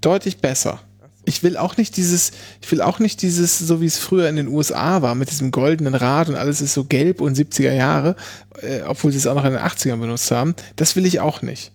[0.00, 0.80] deutlich besser.
[1.24, 4.36] Ich will auch nicht dieses, ich will auch nicht dieses, so wie es früher in
[4.36, 8.16] den USA war, mit diesem goldenen Rad und alles ist so gelb und 70er Jahre,
[8.62, 10.54] äh, obwohl sie es auch noch in den 80ern benutzt haben.
[10.76, 11.72] Das will ich auch nicht.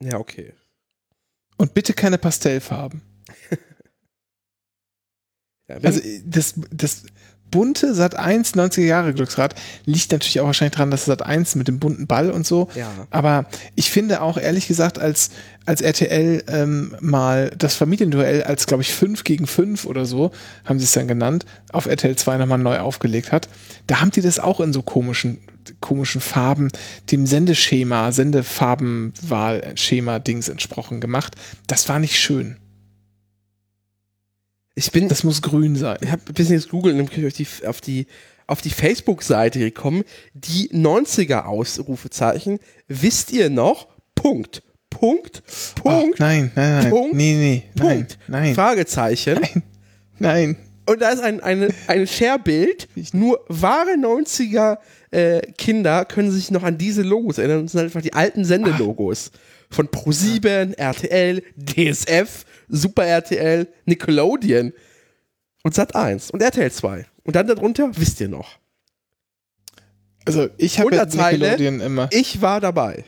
[0.00, 0.52] Ja, okay.
[1.56, 3.02] Und bitte keine Pastellfarben.
[5.68, 7.02] Ja, Also das, das
[7.54, 9.54] bunte Sat 1 90er Jahre Glücksrad
[9.84, 12.66] liegt natürlich auch wahrscheinlich dran, dass Sat 1 mit dem bunten Ball und so.
[12.74, 12.90] Ja.
[13.10, 13.46] Aber
[13.76, 15.30] ich finde auch ehrlich gesagt, als,
[15.64, 20.32] als RTL ähm, mal das Familienduell als, glaube ich, 5 gegen 5 oder so,
[20.64, 23.48] haben sie es dann genannt, auf RTL 2 nochmal neu aufgelegt hat,
[23.86, 25.38] da haben die das auch in so komischen,
[25.80, 26.70] komischen Farben,
[27.12, 31.36] dem Sendeschema, Sendefarbenwahl-Schema-Dings entsprochen gemacht.
[31.68, 32.56] Das war nicht schön.
[34.74, 35.98] Ich bin, Das muss grün sein.
[36.00, 38.06] ich habe ein bisschen jetzt googeln, dann bin ich auf die, auf die,
[38.46, 40.04] auf die Facebook-Seite gekommen.
[40.34, 42.58] Die 90er Ausrufezeichen,
[42.88, 43.88] wisst ihr noch?
[44.14, 44.62] Punkt.
[44.90, 45.42] Punkt.
[45.76, 46.14] Punkt.
[46.14, 46.90] Ach, nein, nein, nein.
[46.90, 48.18] Punkt, nee, nee, nein, Punkt.
[48.28, 49.40] nein, Fragezeichen.
[49.40, 49.62] nein,
[50.18, 50.56] nein.
[50.86, 52.88] Und da ist ein, eine, ein Share-Bild.
[53.12, 54.78] Nur wahre 90er
[55.10, 57.62] äh, Kinder können sich noch an diese Logos erinnern.
[57.62, 59.30] Das sind einfach die alten Sendelogos.
[59.70, 64.72] Von Pro7, RTL, DSF, Super RTL, Nickelodeon
[65.62, 67.06] und Sat 1 und RTL 2.
[67.24, 68.58] Und dann darunter wisst ihr noch.
[70.26, 70.96] Also ich habe.
[70.96, 72.08] Nickelodeon immer.
[72.12, 73.04] Ich war dabei.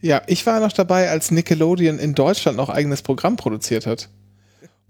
[0.00, 4.08] Ja, ich war noch dabei, als Nickelodeon in Deutschland noch eigenes Programm produziert hat.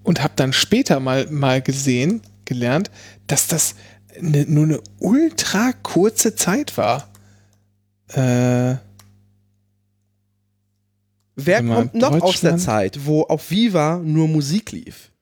[0.03, 2.91] Und habe dann später mal, mal gesehen, gelernt,
[3.27, 3.75] dass das
[4.21, 7.09] ne, nur eine ultra kurze Zeit war.
[8.09, 8.77] Äh,
[11.37, 12.57] Wer mal, kommt noch aus der?
[12.57, 15.13] Zeit, wo auf Viva nur Musik lief?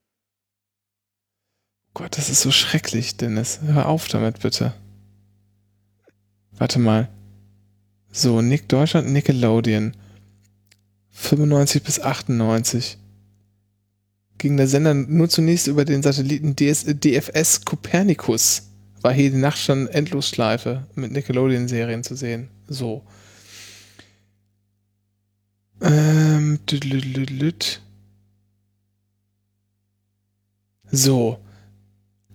[1.93, 3.61] Gott, das ist so schrecklich, Dennis.
[3.63, 4.75] Hör auf damit, bitte.
[6.53, 7.09] Warte mal.
[8.13, 9.97] So, Nick Deutschland, Nickelodeon.
[11.11, 12.99] 95 bis 98.
[14.39, 18.71] Ging der Sender nur zunächst über den Satelliten DS, äh, DFS Copernicus.
[19.01, 22.49] War hier die Nacht schon Endlosschleife mit Nickelodeon-Serien zu sehen.
[22.69, 23.03] So.
[25.85, 26.59] Ähm.
[30.91, 31.39] So.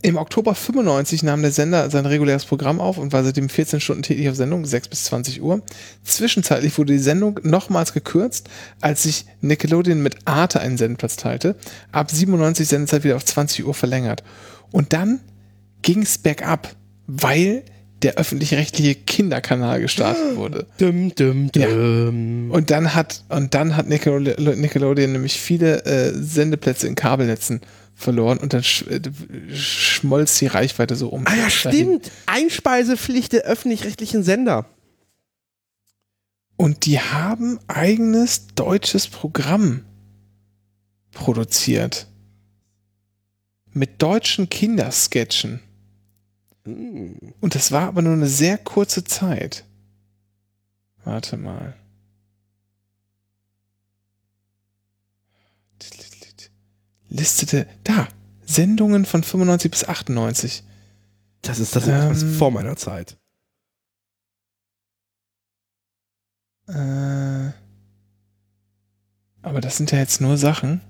[0.02, 4.02] Im Oktober 95 nahm der Sender sein reguläres Programm auf und war seitdem 14 Stunden
[4.02, 5.62] täglich auf Sendung, 6 bis 20 Uhr.
[6.04, 11.58] Zwischenzeitlich wurde die Sendung nochmals gekürzt, als sich Nickelodeon mit Arte einen Sendeplatz teilte.
[11.92, 14.24] Ab 97 Sendezeit wieder auf 20 Uhr verlängert.
[14.72, 15.20] Und dann
[15.82, 16.76] ging es bergab,
[17.08, 17.64] weil
[18.02, 20.66] der öffentlich-rechtliche Kinderkanal gestartet wurde.
[20.78, 21.68] Dum, dum, Ja.
[21.68, 22.50] dum.
[22.52, 27.62] Und dann hat, und dann hat Nickelode- Nickelodeon nämlich viele äh, Sendeplätze in Kabelnetzen
[27.96, 29.02] verloren und dann sch äh,
[29.54, 31.26] schmolz die Reichweite so um.
[31.28, 31.50] Ah ja, dahin.
[32.00, 32.12] stimmt.
[32.28, 34.66] Einspeisepflicht der öffentlich-rechtlichen Sender.
[36.56, 39.84] Und die haben eigenes deutsches Programm
[41.12, 42.08] produziert.
[43.74, 45.60] Mit deutschen Kindersketchen.
[46.76, 47.34] Hm.
[47.40, 49.66] Und das war aber nur eine sehr kurze Zeit.
[51.04, 51.76] Warte mal.
[57.10, 57.68] Listete.
[57.84, 58.08] Da.
[58.46, 60.64] Sendungen von 95 bis 98.
[61.42, 62.34] Das ist das Ähm.
[62.36, 63.18] vor meiner Zeit.
[66.68, 67.52] Äh,
[69.42, 70.82] aber das sind ja jetzt nur Sachen.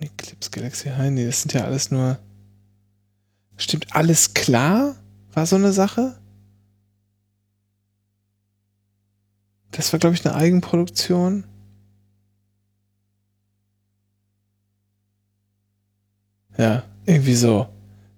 [0.00, 2.18] Eclipse Galaxy High, nee, das sind ja alles nur.
[3.62, 4.96] Stimmt, alles klar?
[5.34, 6.18] War so eine Sache?
[9.70, 11.44] Das war, glaube ich, eine Eigenproduktion.
[16.58, 17.68] Ja, irgendwie so.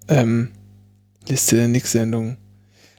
[0.08, 0.50] Ähm,
[1.28, 2.38] Liste der Nix-Sendungen.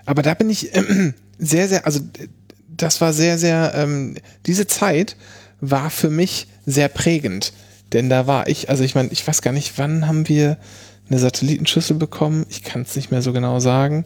[0.06, 2.28] Aber da bin ich ähm, sehr, sehr, also äh,
[2.68, 5.18] das war sehr, sehr, ähm, diese Zeit
[5.62, 7.54] war für mich sehr prägend.
[7.92, 10.60] Denn da war ich, also ich meine, ich weiß gar nicht, wann haben wir
[11.10, 12.46] eine Satellitenschüssel bekommen?
[12.50, 14.06] Ich kann es nicht mehr so genau sagen.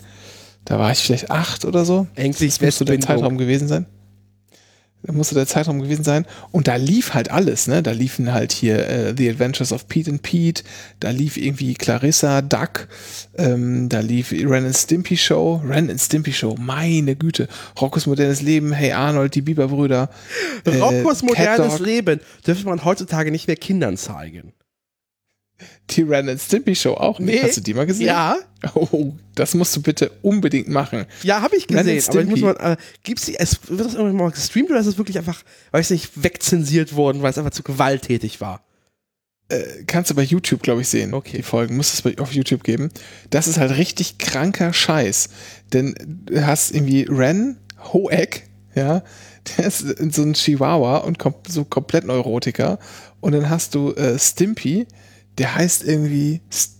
[0.66, 2.08] Da war ich vielleicht acht oder so.
[2.16, 3.00] Endlich Das musste der.
[3.00, 3.86] Zeitraum gewesen sein.
[5.02, 6.26] Da musste der Zeitraum gewesen sein.
[6.52, 7.82] Und da lief halt alles, ne?
[7.82, 10.64] Da liefen halt hier äh, The Adventures of Pete and Pete,
[11.00, 12.90] da lief irgendwie Clarissa, Duck,
[13.38, 17.48] ähm, da lief Ren and Stimpy Show, Ren and Stimpy Show, meine Güte.
[17.80, 20.10] Rockos modernes Leben, Hey Arnold, die Biberbrüder.
[20.66, 24.52] äh, Rockos modernes Leben dürfte man heutzutage nicht mehr Kindern zeigen.
[25.92, 27.36] Die Ren and Stimpy Show auch nicht.
[27.36, 27.42] Nee.
[27.42, 28.08] Hast du die mal gesehen?
[28.08, 28.38] Ja,
[28.76, 31.06] Oh, das musst du bitte unbedingt machen.
[31.24, 32.04] ja, habe ich gesehen.
[32.10, 34.86] Aber ich muss mal, äh, gibt's die, es, wird das irgendwann mal gestreamt oder ist
[34.86, 38.62] es wirklich einfach, weiß nicht, wegzensiert worden, weil es einfach zu gewalttätig war?
[39.48, 41.14] Äh, kannst du bei YouTube, glaube ich, sehen.
[41.14, 41.38] Okay.
[41.38, 42.90] Die Folgen muss es bei, auf YouTube geben.
[43.30, 45.30] Das ist halt richtig kranker Scheiß.
[45.74, 45.96] Denn
[46.26, 47.58] du hast irgendwie Ren
[47.94, 48.44] Hoek,
[48.76, 49.04] ja,
[49.58, 49.80] der ist
[50.14, 52.78] so ein Chihuahua und kom so komplett Neurotiker.
[53.22, 54.86] Und dann hast du äh, Stimpy,
[55.40, 56.76] der heißt irgendwie St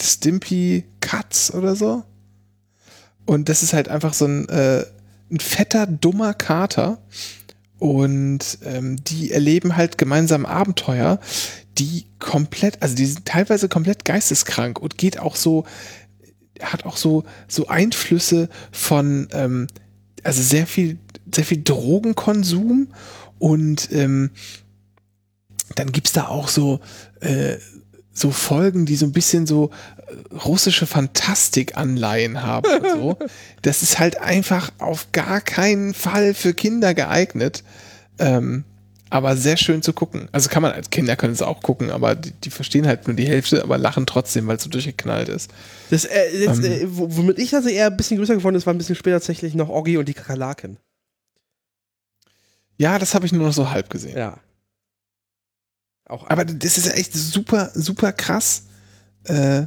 [0.00, 2.04] Stimpy Katz oder so.
[3.24, 4.84] Und das ist halt einfach so ein, äh,
[5.30, 6.98] ein fetter, dummer Kater.
[7.78, 11.18] Und ähm, die erleben halt gemeinsam Abenteuer,
[11.78, 15.64] die komplett, also die sind teilweise komplett geisteskrank und geht auch so,
[16.60, 19.66] hat auch so, so Einflüsse von, ähm,
[20.22, 20.98] also sehr viel,
[21.34, 22.88] sehr viel Drogenkonsum
[23.38, 24.30] und ähm,
[25.74, 26.80] dann gibt's da auch so,
[27.20, 27.56] äh,
[28.12, 29.70] so Folgen, die so ein bisschen so
[30.06, 33.18] äh, russische Fantastik-Anleihen haben und so.
[33.62, 37.64] Das ist halt einfach auf gar keinen Fall für Kinder geeignet.
[38.20, 38.64] Ähm,
[39.10, 40.28] aber sehr schön zu gucken.
[40.32, 43.16] Also kann man als Kinder können es auch gucken, aber die, die verstehen halt nur
[43.16, 45.50] die Hälfte, aber lachen trotzdem, weil es so durchgeknallt ist.
[45.90, 48.74] Das, äh, jetzt, ähm, äh, womit ich also eher ein bisschen größer geworden ist, war
[48.74, 50.78] ein bisschen später tatsächlich noch Oggi und die Kakerlaken.
[52.78, 54.16] Ja, das habe ich nur noch so halb gesehen.
[54.16, 54.38] Ja.
[56.06, 58.64] Auch aber das ist echt super, super krass.
[59.24, 59.66] Äh,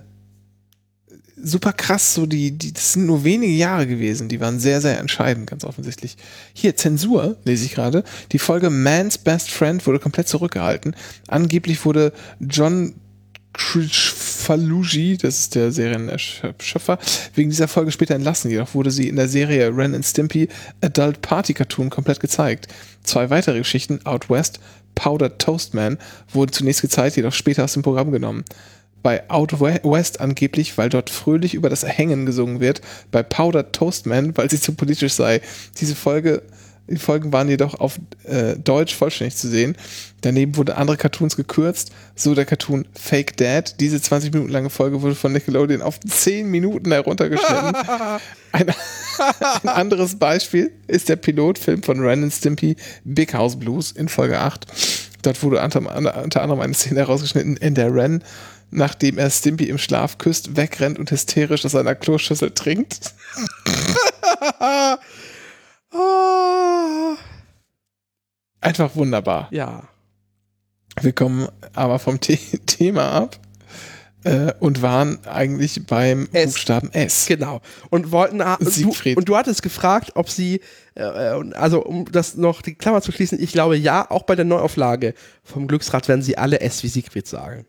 [1.42, 5.00] super krass, so die, die, das sind nur wenige Jahre gewesen, die waren sehr, sehr
[5.00, 6.18] entscheidend, ganz offensichtlich.
[6.54, 8.04] Hier, Zensur, lese ich gerade.
[8.32, 10.96] Die Folge Man's Best Friend wurde komplett zurückgehalten.
[11.28, 12.96] Angeblich wurde John
[13.58, 16.98] Falugi, das ist der Serienschöpfer,
[17.36, 18.52] wegen dieser Folge später entlassen.
[18.52, 20.48] Jedoch wurde sie in der Serie Ren and Stimpy
[20.82, 22.68] Adult Party Cartoon komplett gezeigt.
[23.04, 24.60] Zwei weitere Geschichten, Out West,
[24.96, 25.98] Powdered Toast Man,
[26.32, 28.44] wurden zunächst gezeigt, jedoch später aus dem Programm genommen
[29.02, 32.82] bei Out West angeblich, weil dort fröhlich über das Hängen gesungen wird,
[33.12, 35.42] bei Powdered Toastman, weil sie zu politisch sei.
[35.80, 36.42] Diese Folge,
[36.90, 39.76] die Folgen waren jedoch auf äh, Deutsch vollständig zu sehen.
[40.22, 43.80] Daneben wurde andere Cartoons gekürzt, so der Cartoon Fake Dad.
[43.80, 47.74] Diese 20 Minuten lange Folge wurde von Nickelodeon auf 10 Minuten heruntergeschnitten.
[48.52, 48.70] ein,
[49.64, 54.66] ein anderes Beispiel ist der Pilotfilm von Ren Stimpy Big House Blues in Folge 8.
[55.22, 58.24] Dort wurde unter, unter anderem eine Szene herausgeschnitten, in der Ren
[58.72, 63.14] nachdem er Stimpy im Schlaf küsst, wegrennt und hysterisch aus einer Kloschüssel trinkt.
[68.62, 69.48] Einfach wunderbar.
[69.52, 69.88] Ja.
[71.02, 73.40] Wir kommen aber vom The Thema ab
[74.24, 76.54] äh, und waren eigentlich beim S.
[76.54, 77.26] Buchstaben S.
[77.28, 77.62] Genau.
[77.90, 79.16] Und wollten Siegfried.
[79.16, 80.62] Du, und du hattest gefragt, ob sie,
[80.96, 84.46] äh, also um das noch die Klammer zu schließen, ich glaube ja, auch bei der
[84.46, 85.14] Neuauflage
[85.44, 87.66] vom Glücksrad werden sie alle S wie Siegfried sagen.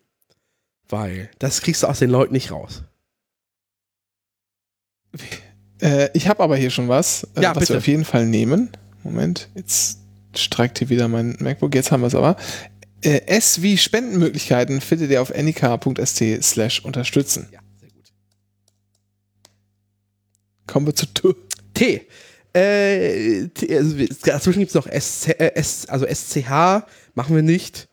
[0.88, 2.82] Weil das kriegst du aus den Leuten nicht raus.
[5.80, 7.74] Äh, ich habe aber hier schon was, äh, ja, was bitte.
[7.74, 8.70] wir auf jeden Fall nehmen.
[9.02, 10.00] Moment, jetzt
[10.36, 11.74] streikt hier wieder mein MacBook.
[11.74, 12.36] Jetzt haben wir es aber.
[13.02, 17.48] Äh, S wie Spendenmöglichkeiten findet ihr auf anycar.st slash unterstützen.
[17.50, 18.12] Ja, sehr gut.
[20.66, 21.34] Kommen wir zu T.
[21.74, 22.06] T.
[22.52, 26.84] Äh, T also, dazwischen gibt es noch SC, äh, S, also SCH,
[27.14, 27.88] machen wir nicht.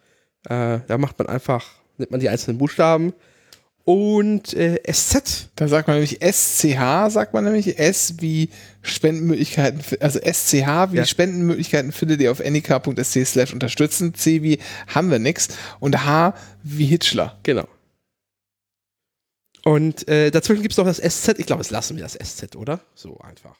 [0.45, 3.13] Äh, da macht man einfach nimmt man die einzelnen Buchstaben.
[3.87, 5.47] Und äh, SZ.
[5.55, 8.49] Da sagt man nämlich SCH, sagt man nämlich S wie
[8.81, 11.05] Spendenmöglichkeiten, also SCH wie ja.
[11.05, 14.13] Spendenmöglichkeiten findet ihr auf anycar.sc slash unterstützen.
[14.13, 15.47] C wie haben wir nix.
[15.79, 16.33] Und H
[16.63, 17.39] wie Hitchler.
[17.43, 17.65] Genau.
[19.63, 21.39] Und äh, dazwischen gibt es noch das SZ.
[21.39, 22.81] Ich glaube, es lassen wir das SZ, oder?
[22.93, 23.55] So einfach.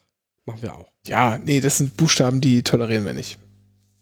[0.45, 0.91] Machen wir auch.
[1.05, 3.39] Ja, nee, das sind Buchstaben, die tolerieren wir nicht.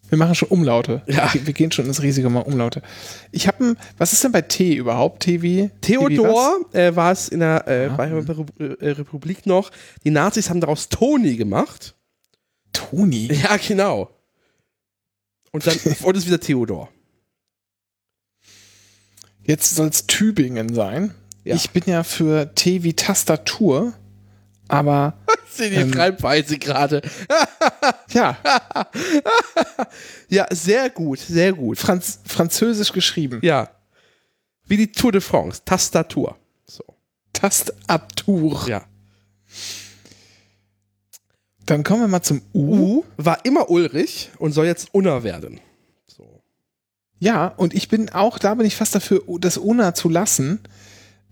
[0.10, 1.02] Wir machen schon Umlaute.
[1.08, 1.34] Ja.
[1.34, 2.82] Wir, wir gehen schon ins riesige Mal Umlaute.
[3.32, 5.24] Ich habe was ist denn bei T überhaupt?
[5.24, 5.72] T wie?
[5.82, 8.04] Theodor äh, war es in der äh, ah.
[8.04, 9.72] äh, Republik noch.
[10.04, 11.96] Die Nazis haben daraus Toni gemacht.
[12.74, 13.34] Toni?
[13.34, 14.10] Ja, genau.
[15.52, 16.90] Und dann wurde es wieder Theodor.
[19.44, 21.14] Jetzt soll es Tübingen sein.
[21.44, 21.56] Ja.
[21.56, 23.94] Ich bin ja für T wie Tastatur,
[24.68, 25.14] aber
[25.50, 27.02] sehe die ähm, Schreibweise gerade.
[28.10, 28.38] ja.
[30.30, 31.78] ja, sehr gut, sehr gut.
[31.78, 33.40] Franz Französisch geschrieben.
[33.42, 33.70] Ja.
[34.68, 36.38] Wie die Tour de France, Tastatur.
[36.66, 36.84] So.
[37.34, 38.68] Tastatur.
[38.68, 38.86] Ja.
[41.66, 42.76] Dann kommen wir mal zum U.
[42.76, 45.60] U war immer Ulrich und soll jetzt Unna werden.
[46.08, 46.42] So.
[47.20, 50.60] Ja, und ich bin auch, da bin ich fast dafür, das Unna zu lassen,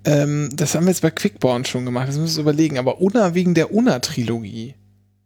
[0.06, 3.00] ähm, das haben wir jetzt bei Quickborn schon gemacht, das müssen wir uns überlegen, aber
[3.00, 4.76] Unna wegen der Unna-Trilogie.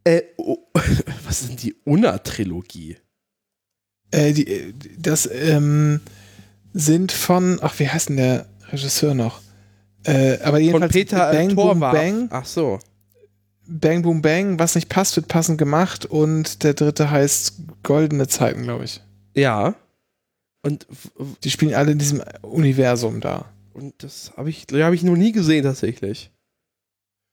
[0.04, 0.58] Äh, oh,
[1.26, 2.98] was ist denn die Unna-Trilogie?
[4.12, 6.02] Äh, die, das ähm,
[6.74, 9.42] sind von, ach, wie heißt denn der Regisseur noch?
[10.06, 12.28] Äh, aber jedenfalls von Peter Bang Boom Bang.
[12.32, 12.80] Ach so.
[13.68, 18.64] Bang Boom Bang, was nicht passt, wird passend gemacht und der dritte heißt Goldene Zeiten,
[18.64, 19.02] glaube ich.
[19.34, 19.76] Ja.
[20.62, 20.88] Und
[21.44, 23.46] die spielen alle in diesem Universum da.
[23.78, 26.32] Und das habe ich, hab ich noch nie gesehen tatsächlich.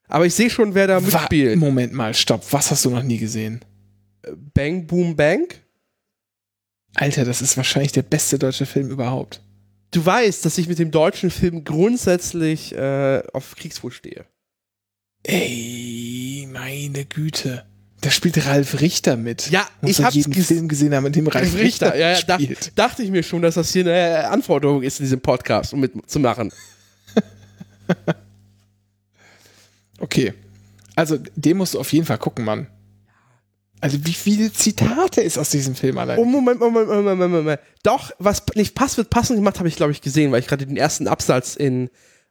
[0.09, 1.59] Aber ich sehe schon, wer da mitspielt.
[1.59, 2.45] Moment mal, stopp.
[2.53, 3.64] Was hast du noch nie gesehen?
[4.53, 5.49] Bang Boom Bang?
[6.95, 9.40] Alter, das ist wahrscheinlich der beste deutsche Film überhaupt.
[9.90, 14.26] Du weißt, dass ich mit dem deutschen Film grundsätzlich äh, auf Kriegsfuß stehe.
[15.22, 17.64] Ey, meine Güte.
[18.05, 19.48] Da spielt Ralf Richter mit.
[19.50, 22.16] Ja, Muss ich hab's jeden Film gesehen haben, in dem Ralf Richter, Richter, ja, ja,
[22.16, 22.78] spielt.
[22.78, 26.52] dachte ich mir schon, dass das hier eine Anforderung ist, in diesem Podcast, um mitzumachen.
[30.00, 30.34] Okay.
[30.96, 32.66] Also, den musst du auf jeden Fall gucken, Mann.
[33.80, 36.18] Also, wie viele Zitate ist aus diesem Film allein?
[36.18, 37.61] Oh, Moment, Moment, Moment, Moment, Moment.
[37.84, 40.66] Doch, was nicht passt, wird passend gemacht, habe ich, glaube ich, gesehen, weil ich gerade
[40.66, 41.88] den ersten Absatz in.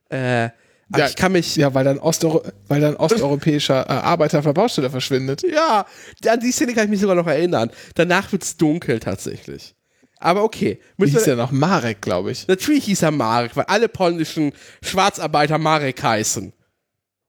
[0.09, 0.49] Äh,
[0.95, 1.55] Ja, ich kann mich.
[1.55, 5.43] Ja, weil dann, Osteu weil dann osteuropäischer äh, Arbeiter auf der Baustelle verschwindet.
[5.43, 5.86] Ja,
[6.27, 7.71] an die Szene kann ich mich sogar noch erinnern.
[7.95, 9.75] Danach wird's dunkel tatsächlich.
[10.17, 10.79] Aber okay.
[10.97, 11.51] Wie hieß der noch?
[11.51, 12.47] Marek, glaube ich.
[12.47, 16.53] natürlich hieß er Marek, weil alle polnischen Schwarzarbeiter Marek heißen.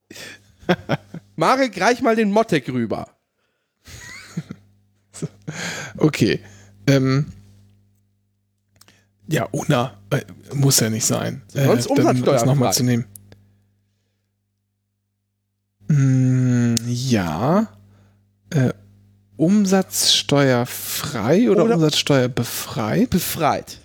[1.36, 3.08] Marek, reich mal den Mottek rüber.
[5.96, 6.40] Okay.
[6.88, 7.26] Ähm,
[9.28, 9.96] ja, Una.
[10.10, 11.42] Äh, muss ja nicht sein.
[11.54, 12.46] Äh, Sonst umsatzsteuerfrei.
[12.46, 13.06] nochmal zu nehmen.
[15.94, 17.68] Mm, ja.
[18.50, 18.72] Äh,
[19.36, 23.10] umsatzsteuerfrei oder, Oder- umsatzsteuerbefreit?
[23.10, 23.78] Befreit.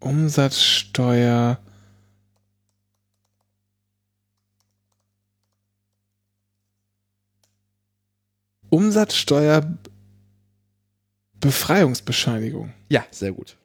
[0.00, 1.58] Umsatzsteuer.
[8.70, 9.78] Umsatzsteuer
[11.40, 12.72] Befreiungsbescheinigung.
[12.90, 13.56] Ja, sehr gut.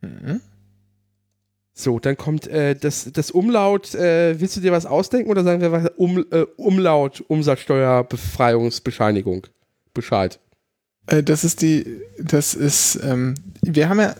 [0.00, 0.40] Mhm.
[1.74, 3.94] So, dann kommt äh, das, das Umlaut.
[3.94, 5.90] Äh, willst du dir was ausdenken oder sagen wir was?
[5.96, 9.46] Um, äh, Umlaut, Umsatzsteuerbefreiungsbescheinigung.
[9.94, 10.38] Bescheid.
[11.06, 11.86] Äh, das ist die,
[12.18, 14.14] das ist, ähm, wir haben ja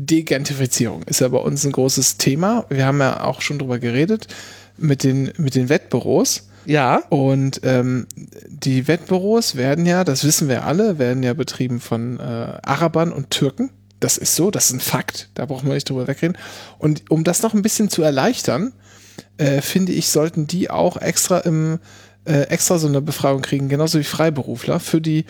[0.00, 2.64] Degentrifizierung ist ja bei uns ein großes Thema.
[2.68, 4.28] Wir haben ja auch schon drüber geredet
[4.76, 6.46] mit den, mit den Wettbüros.
[6.66, 7.02] Ja.
[7.08, 8.06] Und ähm,
[8.46, 13.30] die Wettbüros werden ja, das wissen wir alle, werden ja betrieben von äh, Arabern und
[13.30, 13.70] Türken.
[14.00, 15.30] Das ist so, das ist ein Fakt.
[15.34, 16.36] Da brauchen wir nicht drüber wegreden.
[16.78, 18.72] Und um das noch ein bisschen zu erleichtern,
[19.38, 21.80] äh, finde ich, sollten die auch extra im
[22.24, 25.24] äh, extra so eine Befragung kriegen, genauso wie Freiberufler für die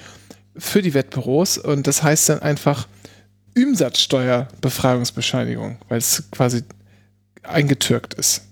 [0.57, 1.59] für die Wettbüros.
[1.59, 2.89] Und das heißt dann einfach
[3.57, 6.64] Umsatzsteuerbefreiungsbescheinigung, weil es quasi
[7.43, 8.43] eingetürkt ist.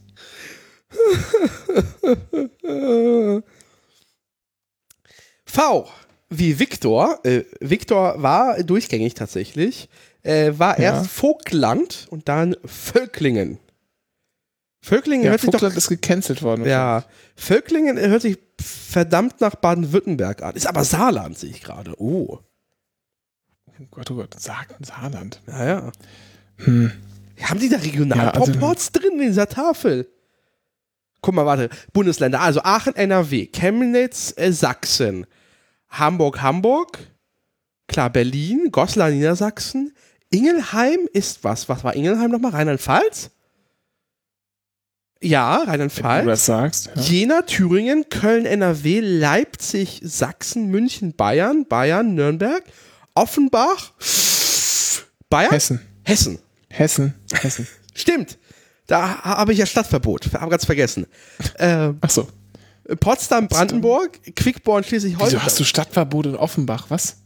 [5.45, 5.89] V
[6.29, 7.21] wie Viktor.
[7.25, 9.89] Äh, Viktor war durchgängig tatsächlich.
[10.27, 10.95] Äh, war Ja.
[10.97, 13.59] erst Vogtland und dann Völklingen.
[14.81, 15.61] Völklingen Ja, hört sich doch.
[15.61, 16.65] Vogtland ist gecancelt worden.
[16.67, 17.05] Ja,
[17.35, 20.55] Völklingen hört sich verdammt nach Baden-Württemberg an.
[20.55, 21.95] Ist aber Saarland, sehe ich gerade.
[22.01, 22.39] Oh.
[23.79, 25.41] Oh Gott, oh Gott, Sa Saarland.
[25.47, 25.91] Naja.
[26.59, 26.91] Hm.
[27.43, 30.09] Haben die da Regionalproports drin in dieser Tafel?
[31.21, 31.69] Guck mal, warte.
[31.93, 32.41] Bundesländer.
[32.41, 35.27] Also Aachen, NRW, Chemnitz, äh, Sachsen,
[35.89, 36.99] Hamburg, Hamburg,
[37.89, 39.93] klar, Berlin, Goslar, Niedersachsen.
[40.37, 41.69] Ingelheim ist was?
[41.69, 42.53] Was war Ingelheim nochmal?
[42.53, 43.31] Rheinland-Pfalz?
[45.23, 46.27] Ja, Wenn du Rheinland-Pfalz.
[46.27, 46.91] das sagst.
[46.95, 47.03] Ja.
[47.03, 52.63] Jena, Thüringen, Köln, NRW, Leipzig, Sachsen, München, Bayern, Bayern, Nürnberg,
[53.15, 53.93] Offenbach,
[55.31, 55.81] Bayern, Hessen.
[56.05, 56.39] Hessen.
[56.69, 57.15] Hessen.
[57.33, 57.67] Hessen.
[57.95, 58.39] Stimmt.
[58.87, 60.33] Da ha- habe ich ja Stadtverbot.
[60.35, 61.07] Habe ganz vergessen.
[61.59, 62.29] Äh, Achso.
[63.01, 65.39] Potsdam, Brandenburg, Quickborn, Schleswig-Holstein.
[65.39, 66.87] Wieso hast du Stadtverbot in Offenbach?
[66.91, 67.17] Was?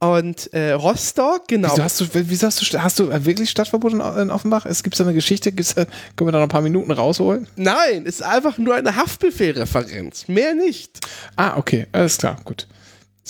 [0.00, 1.70] Und äh, Rostock, genau.
[1.72, 4.66] Wieso hast du, wieso hast du, hast du wirklich Stadtverbot in, in Offenbach?
[4.66, 5.86] Es gibt so eine Geschichte, gibt's, da-
[6.16, 7.46] können wir da noch ein paar Minuten rausholen?
[7.56, 10.28] Nein, ist einfach nur eine Haftbefehlreferenz.
[10.28, 11.00] Mehr nicht.
[11.36, 12.66] Ah, okay, alles klar, gut.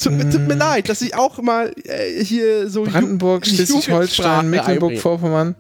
[0.01, 2.83] Tut, mir- tut mir leid, dass ich auch mal äh, hier so.
[2.83, 4.51] Brandenburg, Schleswig-Holstein.
[4.51, 5.55] Mecklenburg-Vorpommern.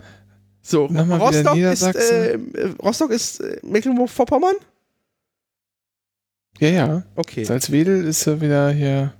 [0.62, 2.55] So, Nochmal Rostock ist, Niedersachsen.
[2.55, 4.55] äh, Rostock ist äh, Mecklenburg-Vorpommern?
[6.59, 7.02] Ja, ja.
[7.14, 7.44] Okay.
[7.44, 9.12] Salzwedel ist ja wieder hier.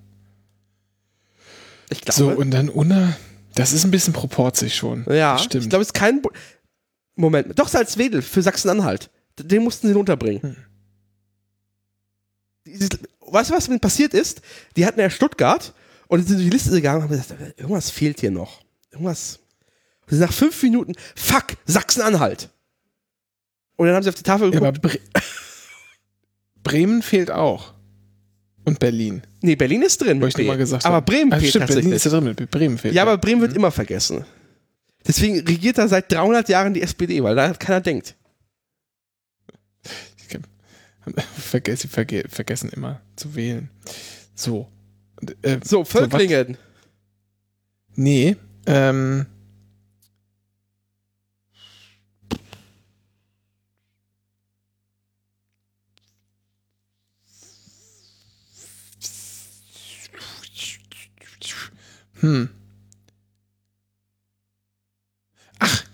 [1.95, 2.19] Ich glaube.
[2.19, 3.17] So, und dann Unna.
[3.55, 5.05] Das ist ein bisschen proportzig schon.
[5.09, 5.65] ja, stimmt.
[5.65, 6.21] ich glaube, es ist kein.
[6.23, 6.31] Bu
[7.17, 9.09] Moment, doch Salzwedel für Sachsen-Anhalt.
[9.39, 10.43] Den mussten sie unterbringen.
[10.43, 10.57] Hm.
[12.67, 12.89] Dieses-
[13.21, 14.43] Weißt du, was mit passiert ist?
[14.77, 15.73] Die hatten ja Stuttgart
[16.09, 18.61] und sind durch die Liste gegangen und haben gesagt, irgendwas fehlt hier noch.
[18.91, 19.39] Irgendwas.
[20.11, 22.51] Und nach fünf Minuten, fuck, Sachsen-Anhalt.
[23.77, 24.79] Und dann haben sie auf die Tafel ja, geguckt.
[24.79, 24.99] aber Bre
[26.63, 27.75] Bremen fehlt auch.
[28.65, 29.23] Und Berlin.
[29.45, 30.21] Nee, Berlin ist drin.
[30.21, 31.01] Wo mit ich mal gesagt aber.
[31.03, 31.97] Bremen Ah, fehlt stimmt, Berlin tatsächlich.
[31.97, 32.25] ist ja drin.
[32.25, 32.95] mit Bremen fehlt.
[32.95, 34.25] Ja, aber Bremen wird immer vergessen.
[35.07, 38.15] Deswegen regiert da seit 300 Jahren die SPD, weil da keiner denkt.
[41.77, 43.69] Sie verge vergessen immer zu wählen.
[44.35, 44.69] So.
[45.43, 46.57] Äh, So, Völklingen.
[47.95, 48.37] nee.
[48.67, 49.27] Ähm,
[62.25, 62.49] hm.
[65.59, 65.85] Ach,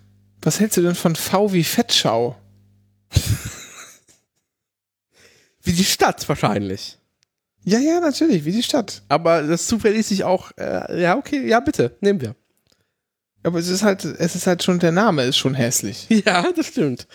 [0.43, 2.41] was hältst du denn von V wie Fettschau?
[5.65, 6.99] die Stadt wahrscheinlich.
[7.65, 9.03] Ja, ja, natürlich, wie die Stadt.
[9.09, 12.37] Aber das zufällig sich auch, äh, ja, okay, ja, bitte, nehmen wir.
[13.43, 16.07] Aber es ist halt, es ist halt schon, der Name ist schon hässlich.
[16.25, 17.09] Ja, das stimmt.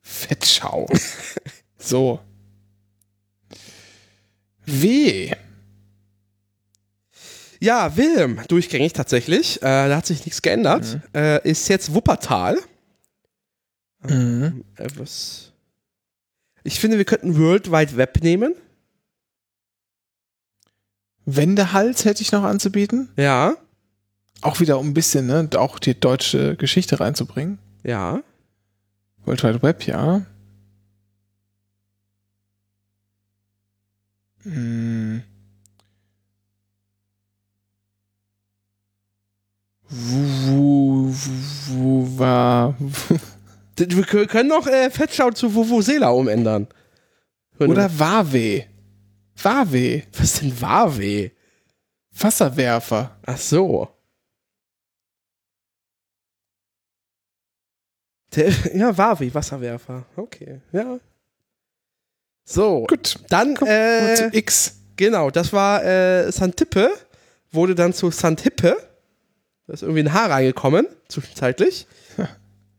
[0.00, 0.88] Fettschau.
[1.78, 2.18] so.
[4.66, 5.36] W.
[7.62, 9.62] Ja, Wilm, durchgängig tatsächlich.
[9.62, 10.98] Äh, da hat sich nichts geändert.
[11.14, 12.58] Äh, ist jetzt Wuppertal.
[14.02, 14.64] Mhm.
[14.76, 15.52] Äh, was?
[16.64, 18.54] Ich finde, wir könnten World Wide Web nehmen.
[21.24, 23.10] Wendehals hätte ich noch anzubieten.
[23.16, 23.54] Ja,
[24.40, 27.58] Auch wieder um ein bisschen, ne, auch die deutsche Geschichte reinzubringen.
[27.84, 28.22] ja.
[29.24, 30.26] World Wide Web, ja.
[34.42, 35.22] Hm.
[39.92, 39.96] D-
[43.96, 46.66] Wir kö- können noch äh, Fettschau zu Vuvuzela umändern.
[47.58, 48.64] Oder Wave.
[49.42, 50.02] Wave.
[50.12, 51.30] was ist denn Wave?
[52.18, 53.16] Wasserwerfer.
[53.26, 53.88] Ach so.
[58.34, 60.06] Der, ja, Wavi, Wasserwerfer.
[60.16, 60.98] Okay, ja.
[62.44, 63.18] So, Gut.
[63.28, 64.74] dann, Komm, äh, zu X.
[64.96, 66.90] genau, das war äh, Santippe,
[67.50, 68.76] wurde dann zu Santippe.
[69.72, 71.86] Da ist irgendwie ein H reingekommen, zwischenzeitlich.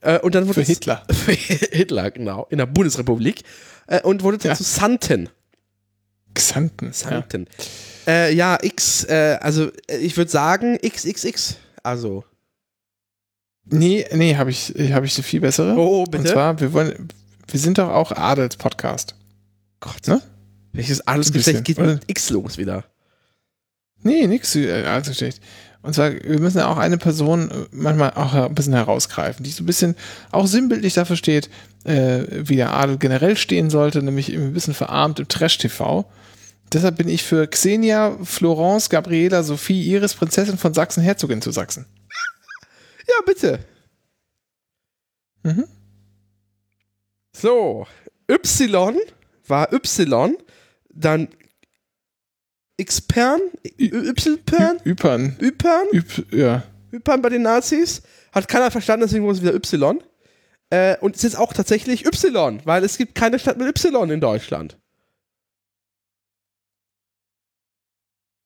[0.06, 1.06] Äh, und dann wurde Für Hitler.
[1.14, 3.44] Für Hitler, genau, in der Bundesrepublik.
[3.88, 4.56] Äh, und wurde dann Ja.
[4.58, 5.30] zu Santen.
[6.34, 6.88] Xanten.
[6.88, 6.94] Ja.
[6.94, 7.48] Santen.
[8.06, 11.56] Ja, äh, ja X, äh, also äh, ich würde sagen XXX.
[11.84, 12.26] Also.
[13.64, 15.74] Nee, nee, habe ich, habe ich eine viel bessere.
[15.78, 16.18] Oh, bitte.
[16.24, 17.08] Und zwar, wir wollen,
[17.48, 19.16] wir sind doch auch Adels-Podcast.
[19.80, 20.06] Gott.
[20.08, 20.22] Ne?
[20.74, 22.84] Welches Adelsgeschlecht geht mit X los wieder?
[24.02, 25.42] Nee, nix, äh, also schlecht.
[25.84, 29.52] Und zwar, wir müssen ja auch eine Person äh, manchmal auch ein bisschen herausgreifen, die
[29.52, 29.96] so ein bisschen
[30.32, 31.50] auch sinnbildlich dafür steht,
[31.84, 36.06] äh, wie der Adel generell stehen sollte, nämlich ein bisschen verarmt im Trash-TV.
[36.72, 41.86] Deshalb bin ich für Xenia, Florence, Gabriela, Sophie, Iris, Prinzessin von Sachsen, Herzogin zu Sachsen.
[43.06, 43.60] Ja, bitte.
[45.44, 45.66] Mhm.
[47.36, 47.86] So.
[48.32, 48.96] Y
[49.46, 50.38] war Y,
[50.94, 51.28] dann
[52.82, 53.40] Xpern,
[53.78, 55.38] Y-Pern, Ypern.
[55.40, 56.64] Y-Pern, Yp, ja.
[56.92, 58.02] Y-Pern bei den Nazis.
[58.32, 60.02] Hat keiner verstanden, deswegen wurde es wieder Y.
[60.70, 64.22] Äh, und es ist auch tatsächlich Y, weil es gibt keine Stadt mit Y in
[64.22, 64.78] Deutschland.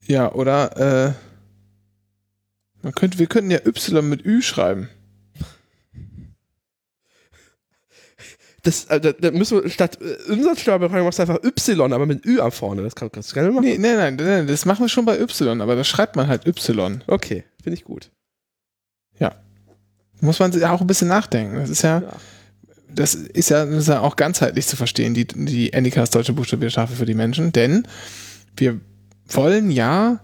[0.05, 1.13] Ja, oder, äh,
[2.81, 4.89] man könnte, wir könnten ja Y mit Ü schreiben.
[8.67, 12.25] Das, äh, da, da müssen wir statt äh, Umsatzsteuerberechnung machst du einfach Y, aber mit
[12.25, 12.83] Ü am vorne.
[12.83, 13.63] Das kann, kannst du gerne machen.
[13.65, 16.45] Nee, nein, nein, nein, das machen wir schon bei Y, aber da schreibt man halt
[16.45, 17.03] Y.
[17.07, 18.11] Okay, finde ich gut.
[20.21, 21.57] Muss man sich auch ein bisschen nachdenken.
[21.57, 22.13] Das ist ja, Ja.
[22.93, 26.95] das ist ja, das ist ja auch ganzheitlich zu verstehen, die, die NDKs deutsche Buchstabiertafel
[26.95, 27.87] für die Menschen, denn
[28.55, 28.79] wir
[29.27, 30.19] wollen ja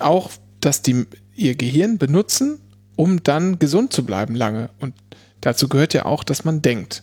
[0.00, 0.30] auch,
[0.60, 2.60] dass die ihr Gehirn benutzen,
[2.96, 4.70] um dann gesund zu bleiben lange.
[4.80, 4.94] Und
[5.40, 7.02] dazu gehört ja auch, dass man denkt.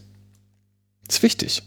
[1.11, 1.61] Ist wichtig.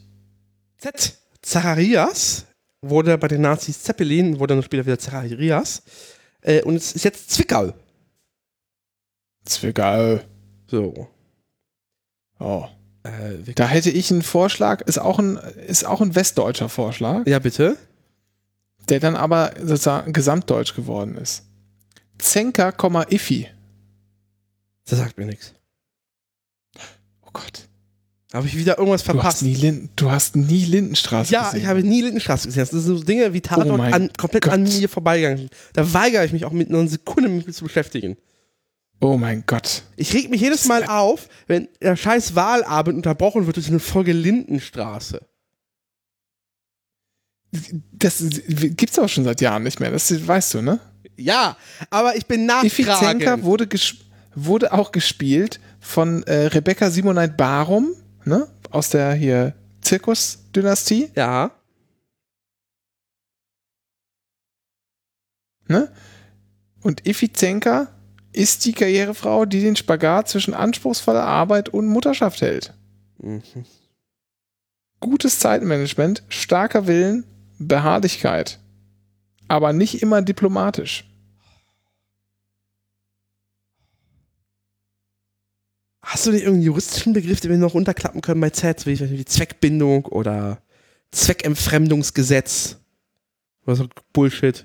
[0.78, 1.18] Z.
[1.42, 2.47] Zacharias
[2.80, 5.82] wurde bei den Nazis Zeppelin, wurde dann später wieder Zacharias.
[6.40, 7.74] Äh, und es ist jetzt Zwickau.
[9.45, 10.20] Zwickau.
[10.66, 11.09] So.
[12.38, 12.66] Oh.
[13.03, 17.38] Äh, Da hätte ich einen Vorschlag, ist auch ein, ist auch ein westdeutscher Vorschlag, ja,
[17.38, 17.76] bitte.
[18.88, 21.45] der dann aber sozusagen gesamtdeutsch geworden ist.
[22.16, 22.72] Zenker,
[23.11, 23.47] Iffi.
[24.86, 25.53] Das sagt mir nichts.
[27.20, 27.68] Oh Gott.
[28.35, 29.43] Habe ich wieder irgendwas Du hast, verpasst?
[29.43, 31.61] nie Linden, du hast nie Lindenstraße Ja, gesehen.
[31.61, 32.62] ich habe nie Lindenstraße gesehen.
[32.62, 34.74] Das sind so Dinge wie Tatort Oh an, komplett an Gott.
[34.80, 35.49] mir vorbeigegangen.
[35.72, 38.16] Da weigere ich mich auch mit einer Sekunde mit zu beschäftigen.
[39.01, 39.82] oh mein Gott.
[39.97, 44.12] Ich reg mich jedes Mal auf, wenn der scheiß Wahlabend unterbrochen wird durch eine Folge
[44.12, 45.20] Lindenstraße.
[47.93, 49.93] Das gibt's auch schon seit Jahren nicht mehr.
[49.93, 50.80] Das weißt du, ne?
[51.16, 51.57] Ja,
[51.91, 53.45] aber ich bin Zenker nachtragend.
[53.45, 53.68] wurde,
[54.35, 57.95] wurde auch gespielt von äh, Rebecca Simonite Barum,
[58.25, 58.49] ne?
[58.70, 61.51] Aus der hier Zirkusdynastie, Ja.
[65.68, 65.91] ne?
[66.83, 67.89] Und Iffi Zenker
[68.33, 72.75] ist die Karrierefrau, die den Spagat zwischen anspruchsvoller Arbeit und Mutterschaft hält.
[73.18, 73.43] Mhm.
[75.01, 77.25] Gutes Zeitmanagement, starker Willen,
[77.59, 78.59] Beharrlichkeit.
[79.49, 81.05] Aber nicht immer diplomatisch.
[86.14, 89.24] Hast du nicht irgendeinen juristischen Begriff, den wir noch unterklappen können bei Z, wie, wie
[89.24, 90.62] Zweckbindung oder
[91.10, 92.76] Zweckentfremdungsgesetz?
[93.66, 94.64] Oder so Bullshit.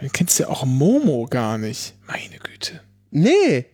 [0.00, 1.94] Du kennst ja auch Momo gar nicht.
[2.06, 2.80] Meine Güte.
[3.10, 3.66] Nee.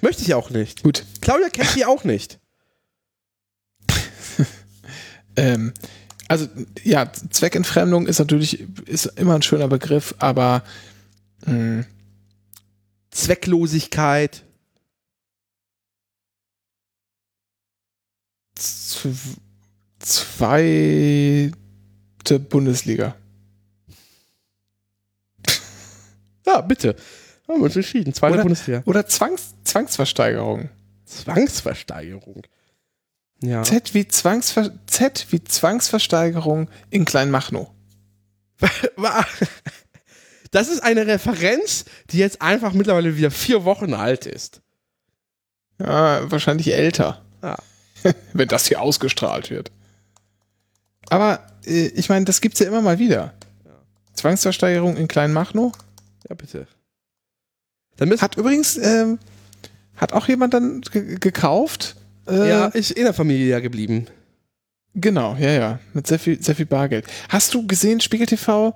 [0.00, 0.82] Möchte ich auch nicht.
[0.82, 1.04] Gut.
[1.20, 2.40] Claudia kennt die auch nicht.
[5.36, 5.72] ähm,
[6.26, 6.48] also
[6.82, 10.64] ja, Zweckentfremdung ist natürlich ist immer ein schöner Begriff, aber
[11.46, 11.84] mh,
[13.12, 14.32] Zwecklosigkeit.
[14.34, 14.44] z-
[19.98, 21.52] zweite
[22.48, 23.14] Bundesliga.
[26.46, 26.96] Ja, bitte.
[27.46, 28.14] Haben wir uns entschieden.
[28.14, 28.82] Zweite Oder- Bundesliga.
[28.86, 30.70] Oder Zwangs Zwangsversteigerung.
[31.04, 32.42] Zwangsversteigerung.
[33.42, 33.62] Ja.
[33.64, 37.70] Z wie, Zwangsver Z wie Zwangsversteigerung in Kleinmachnow.
[40.50, 44.62] Das ist eine Referenz, die jetzt einfach mittlerweile wieder vier Wochen alt ist.
[45.78, 47.22] Ja, wahrscheinlich älter.
[47.42, 47.56] Ja.
[48.32, 49.70] Wenn das hier ausgestrahlt wird.
[51.08, 53.34] Aber äh, ich meine, das gibt's ja immer mal wieder.
[54.14, 55.72] Zwangsversteigerung in Kleinmachnow.
[56.28, 56.66] Ja, bitte.
[58.20, 59.18] Hat übrigens, ähm,
[59.96, 61.96] hat auch jemand dann ge gekauft.
[62.26, 64.06] Äh, ja, ist in der Familie ja geblieben.
[64.94, 65.78] Genau, ja, ja.
[65.94, 67.06] Mit sehr viel, sehr viel Bargeld.
[67.28, 68.74] Hast du gesehen, Spiegel TV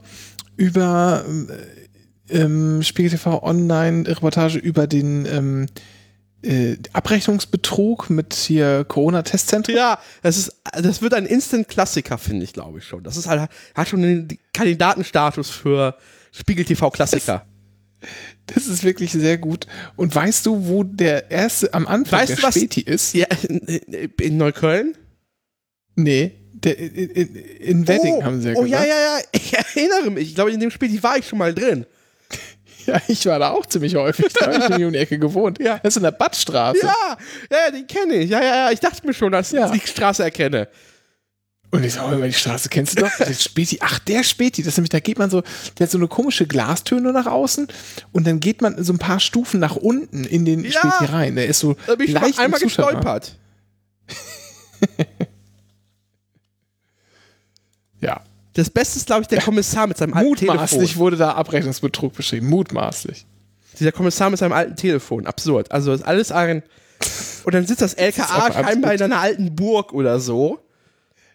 [0.56, 1.24] über
[2.28, 5.66] äh, ähm, Spiegel TV Online-Reportage über den ähm,
[6.42, 9.74] äh, Abrechnungsbetrug mit hier Corona-Testzentren?
[9.76, 13.02] Ja, das ist, das wird ein Instant-Klassiker, finde ich, glaube ich schon.
[13.04, 15.96] Das ist halt, hat schon den Kandidatenstatus für
[16.32, 17.46] Spiegel TV Klassiker.
[18.46, 19.66] Das ist wirklich sehr gut.
[19.96, 23.14] Und weißt du, wo der erste am Anfang Weißt der du, was- Späti ist?
[23.14, 23.58] Ja, in,
[24.20, 24.96] in Neukölln?
[25.94, 28.82] Nee, der, in, in, in Wedding oh, haben sie ja Oh, gesagt.
[28.86, 30.28] ja, ja, ja, ich erinnere mich.
[30.30, 31.86] Ich glaube, in dem Spiel war ich schon mal drin.
[32.86, 34.32] Ja, ich war da auch ziemlich häufig.
[34.32, 35.58] Da habe ich in die Ecke gewohnt.
[35.60, 35.78] Ja.
[35.82, 36.80] Das ist in der Badstraße.
[36.82, 37.16] Ja,
[37.50, 38.30] ja, den kenne ich.
[38.30, 39.72] Ja, ja, ja, ich dachte mir schon, dass Ja.
[39.72, 40.68] ich die Straße erkenne.
[41.70, 43.16] Und ich sage, oh, die Straße kennst du doch?
[43.16, 43.78] Der Späti.
[43.80, 44.62] Ach, der Späti.
[44.62, 45.42] Das ist nämlich, da geht man so,
[45.78, 47.66] der hat so eine komische Glastür nach außen
[48.12, 50.72] und dann geht man so ein paar Stufen nach unten in den Ja.
[50.72, 51.36] Späti rein.
[51.36, 53.38] Der ist so Da bin ich leicht mal einmal gestolpert.
[58.54, 61.00] Das Beste ist, glaube ich, der Kommissar mit seinem alten Mutmaßlich Telefon.
[61.00, 62.48] wurde da Abrechnungsbetrug beschrieben.
[62.48, 63.26] Mutmaßlich.
[63.78, 65.26] Dieser Kommissar mit seinem alten Telefon.
[65.26, 65.72] Absurd.
[65.72, 66.62] Also ist alles ein.
[67.44, 70.60] Und dann sitzt das LKA einfach scheinbar in einer alten Burg oder so.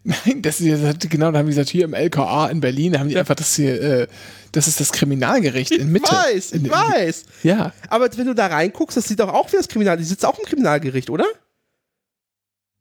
[0.04, 3.10] Nein, das ist, genau, da haben die gesagt, hier im LKA in Berlin, da haben
[3.10, 4.08] die einfach das hier, äh,
[4.54, 6.06] das ist das Kriminalgericht in Mitte.
[6.06, 7.26] Ich weiß, in, ich weiß.
[7.44, 7.74] Ja.
[7.90, 9.98] Aber wenn du da reinguckst, das sieht doch auch wie das Kriminal.
[9.98, 11.26] Die sitzt auch im Kriminalgericht, oder?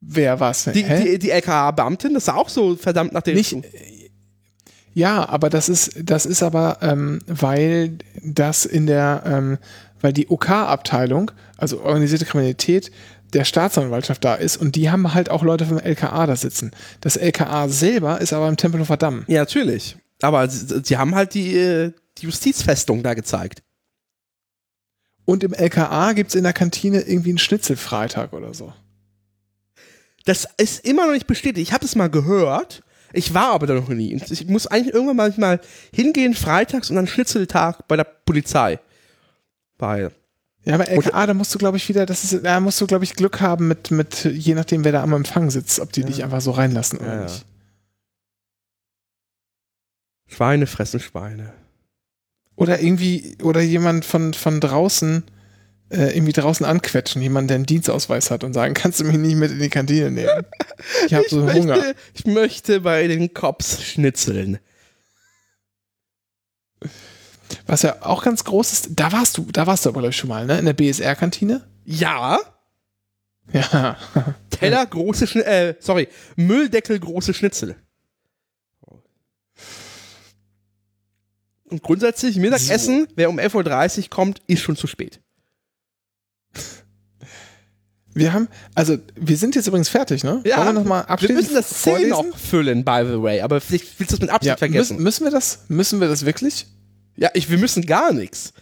[0.00, 0.64] Wer was?
[0.64, 3.34] Die, die, die LKA-Beamtin, das sah auch so verdammt nach dem.
[3.34, 3.56] Nicht,
[4.96, 9.58] ja, aber das ist, das ist aber, ähm, weil das in der, ähm,
[10.00, 12.90] weil die OK-Abteilung, also organisierte Kriminalität,
[13.34, 16.70] der Staatsanwaltschaft da ist und die haben halt auch Leute vom LKA da sitzen.
[17.02, 19.24] Das LKA selber ist aber im Tempelhofer Damm.
[19.26, 19.98] Ja, natürlich.
[20.22, 23.62] Aber sie, sie haben halt die, äh, die Justizfestung da gezeigt.
[25.26, 28.72] Und im LKA gibt's in der Kantine irgendwie einen Schnitzelfreitag oder so.
[30.24, 31.68] Das ist immer noch nicht bestätigt.
[31.68, 32.82] Ich habe das mal gehört.
[33.16, 34.14] Ich war aber da noch nie.
[34.14, 35.60] Und Ich muss eigentlich irgendwann manchmal
[35.92, 38.78] hingehen, freitags und dann Schnitzeltag bei der Polizei.
[39.78, 40.12] Weil.
[40.64, 43.04] Ja, aber LKA, da musst du, glaube ich, wieder, das ist, da musst du, glaube
[43.04, 46.24] ich, Glück haben mit, mit, je nachdem, wer da am Empfang sitzt, ob die dich
[46.24, 47.22] einfach so reinlassen oder Ja, ja.
[47.22, 47.46] nicht.
[50.26, 51.52] Schweine fressen Schweine.
[52.56, 55.22] Oder irgendwie, oder jemand von, von draußen,
[55.90, 59.36] äh, irgendwie draußen anquetschen, jemand, der einen Dienstausweis hat und sagen, kannst du mich nicht
[59.36, 60.46] mit in die Kantine nehmen?
[61.06, 61.76] Ich habe so ich Hunger.
[61.76, 64.58] Möchte, ich möchte bei den Cops schnitzeln.
[67.66, 70.16] Was ja auch ganz groß ist, da warst du, da warst du aber, glaube ich,
[70.16, 70.58] schon mal, ne?
[70.58, 71.66] In der BSR-Kantine?
[71.84, 72.38] Ja.
[73.52, 73.96] Ja.
[74.50, 75.52] Teller, große Schnitzel.
[75.52, 76.08] Äh, sorry.
[76.34, 77.76] Mülldeckel, große Schnitzel.
[81.68, 85.20] Und grundsätzlich, Mittagessen, wer um 11.30 Uhr kommt, ist schon zu spät.
[88.18, 90.40] Wir haben, also, wir sind jetzt übrigens fertig, ne?
[90.44, 90.56] Ja.
[90.56, 92.10] Wollen wir nochmal Wir abschließend müssen das C vorlesen?
[92.10, 93.42] noch füllen, by the way.
[93.42, 94.94] Aber vielleicht willst du das mit Absicht Ja, vergessen.
[94.96, 95.58] müssen, müssen wir das?
[95.68, 96.66] Müssen wir das wirklich?
[97.16, 98.52] ja, ich, wir müssen gar nichts.
[98.54, 98.60] Nee,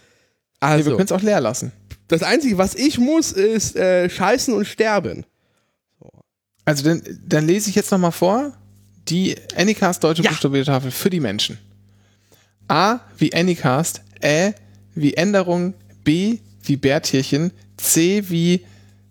[0.60, 1.70] wir Also, können es auch leer lassen.
[2.08, 5.24] das Einzige, was ich muss, ist äh, scheißen und sterben.
[6.64, 8.52] Also dann, dann lese ich jetzt nochmal vor.
[9.08, 10.30] Die Anycast deutsche Ja.
[10.30, 11.58] buchstabierte Tafel für die Menschen.
[12.68, 14.54] A wie Anycast, Ä
[14.94, 18.64] wie Änderung, B wie Bärtierchen, C wie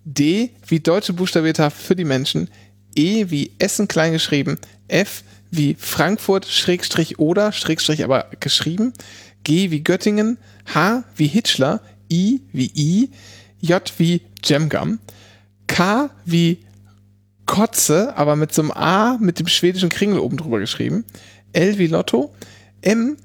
[0.06, 2.50] D wie deutsche buchstabierte Tafel für die Menschen,
[2.96, 4.58] E wie Essen kleingeschrieben,
[4.88, 8.94] F wie Frankfurt Schrägstrich oder Schrägstrich aber geschrieben,
[9.44, 10.38] G wie Göttingen,
[10.74, 11.82] H wie Hitchler,
[12.12, 13.10] I wie I,
[13.62, 15.00] J wie Jemgam,
[15.68, 16.60] K wie
[17.46, 21.06] Kotze, aber mit so einem A mit dem schwedischen Kringel oben drüber geschrieben.
[21.52, 22.34] L wie Lotto.
[22.82, 23.18] M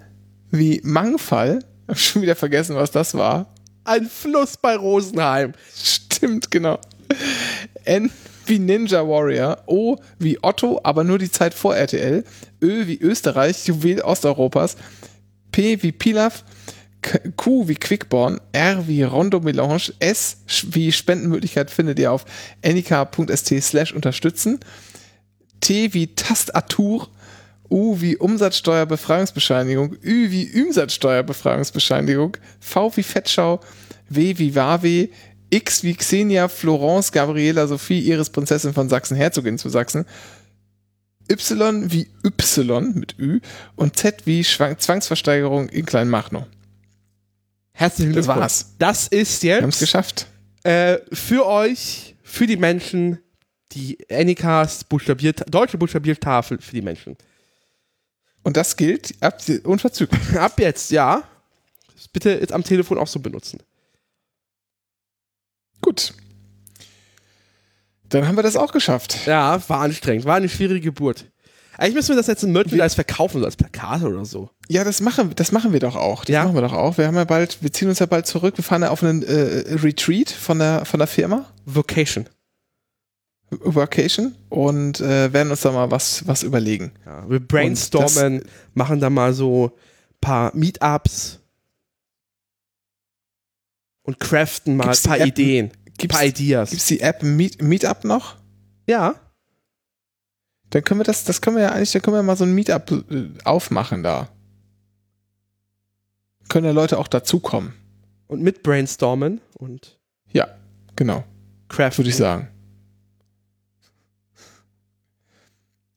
[0.51, 1.61] wie Mangfall.
[1.87, 3.55] Hab schon wieder vergessen, was das war.
[3.85, 5.55] Ein Fluss bei Rosenheim.
[5.75, 6.08] Stimmt,
[6.51, 6.79] genau.
[7.85, 8.11] N
[8.47, 12.25] wie Ninja Warrior, O wie Otto, aber nur die Zeit vor RTL,
[12.63, 14.77] Ö wie Österreich, Juwel Osteuropas,
[15.53, 16.45] P wie Pilaf,
[17.37, 20.39] Q wie Quickborn, R wie Rondo Melange, S
[20.71, 22.25] wie Spendenmöglichkeit findet ihr auf
[22.65, 24.59] anyka.st slash unterstützen,
[25.61, 27.09] T wie Tastatur,
[27.71, 33.61] U wie Umsatzsteuerbefreiungsbescheinigung, Ü wie Umsatzsteuerbefreiungsbescheinigung, V wie Fettschau,
[34.09, 35.09] W wie Wawe,
[35.51, 40.05] X wie Xenia, Florence, Gabriela, Sophie, Iris, Prinzessin von Sachsen, Herzogin zu Sachsen,
[41.31, 43.41] Y wie Y mit Ü
[43.77, 46.45] und Z wie Schwang Zwangsversteigerung in Kleinmachnow.
[47.73, 48.41] Herzlichen Das Glückwunsch.
[48.43, 48.75] war's.
[48.79, 50.27] Das ist Wir haben es jetzt geschafft.
[50.65, 53.19] äh, für euch, für die Menschen,
[53.73, 57.17] die Anycast buchstabiert, deutsche Buchstabiertafel für die Menschen.
[58.43, 60.39] Und das gilt ab, unverzüglich.
[60.39, 61.23] Ab jetzt, ja.
[62.13, 63.61] Bitte jetzt am Telefon auch so benutzen.
[65.81, 66.13] Gut.
[68.09, 69.27] Dann haben wir das auch geschafft.
[69.27, 70.25] Ja, war anstrengend.
[70.25, 71.27] War eine schwierige Geburt.
[71.77, 74.51] Eigentlich müssen wir das jetzt in Merchandise verkaufen, so als Plakate oder so.
[74.69, 76.25] Ja, das machen, das machen wir doch auch.
[76.25, 76.43] Das Ja.
[76.45, 76.99] machen wir doch auch.
[76.99, 78.57] Wir haben ja bald, wir ziehen uns ja bald zurück.
[78.57, 82.29] Wir fahren ja auf einen äh, Retreat von der, von der Firma, Vocation.
[83.51, 86.93] Workation, und äh, werden uns da mal was, was überlegen.
[87.07, 88.43] Ja, wir brainstormen,
[88.75, 91.39] machen da mal so ein paar Meetups
[94.09, 95.27] und craften mal Gibt's ein paar App?
[95.29, 95.71] Ideen,
[96.01, 96.71] ein paar Ideas.
[96.71, 98.37] gibt's die App Meet, Meetup noch?
[98.87, 99.15] ja,
[100.71, 102.55] Dann können wir das, das können wir ja eigentlich, da können wir mal so ein
[102.55, 104.29] Meetup äh, aufmachen da.
[106.49, 107.75] Können ja Leute auch dazukommen.
[108.29, 109.99] und mit brainstormen und
[110.33, 110.49] Ja,
[110.97, 111.25] genau.
[111.69, 111.99] craften.
[111.99, 112.49] würde ich sagen.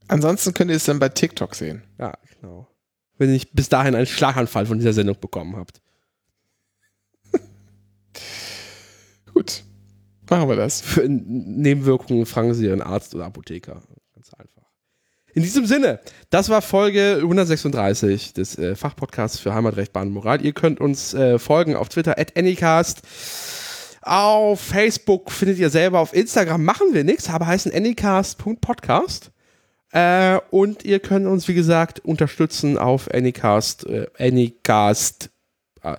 [0.09, 1.83] Ansonsten könnt ihr es dann bei TikTok sehen.
[1.97, 2.67] Ja, genau.
[3.17, 5.81] Wenn ihr nicht bis dahin einen Schlaganfall von dieser Sendung bekommen habt.
[9.33, 9.63] Gut,
[10.29, 10.81] machen wir das.
[10.81, 13.81] Für Nebenwirkungen fragen Sie Ihren Arzt oder Apotheker.
[14.13, 14.61] Ganz einfach.
[15.33, 15.99] In diesem Sinne,
[16.29, 20.43] das war Folge 136 des äh, Fachpodcasts für Heimatrecht, Bahn und Moral.
[20.43, 23.01] Ihr könnt uns äh, folgen auf Twitter at Anycast.
[24.01, 29.31] Auf Facebook findet ihr selber, auf Instagram machen wir nichts, aber heißen anycast.podcast.
[29.91, 35.29] Äh, und ihr könnt uns, wie gesagt, unterstützen auf Anycast, äh, Anycast,
[35.83, 35.97] äh,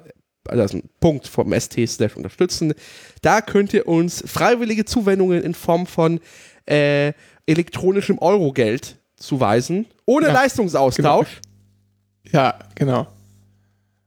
[0.49, 2.75] also ein Punkt vom ST slash unterstützen.
[3.23, 6.21] Da könnt ihr uns freiwillige Zuwendungen in Form von
[6.67, 7.13] äh,
[7.47, 11.41] elektronischem Eurogeld zuweisen, ohne Ja, Leistungsaustausch.
[12.33, 13.07] Ja, genau.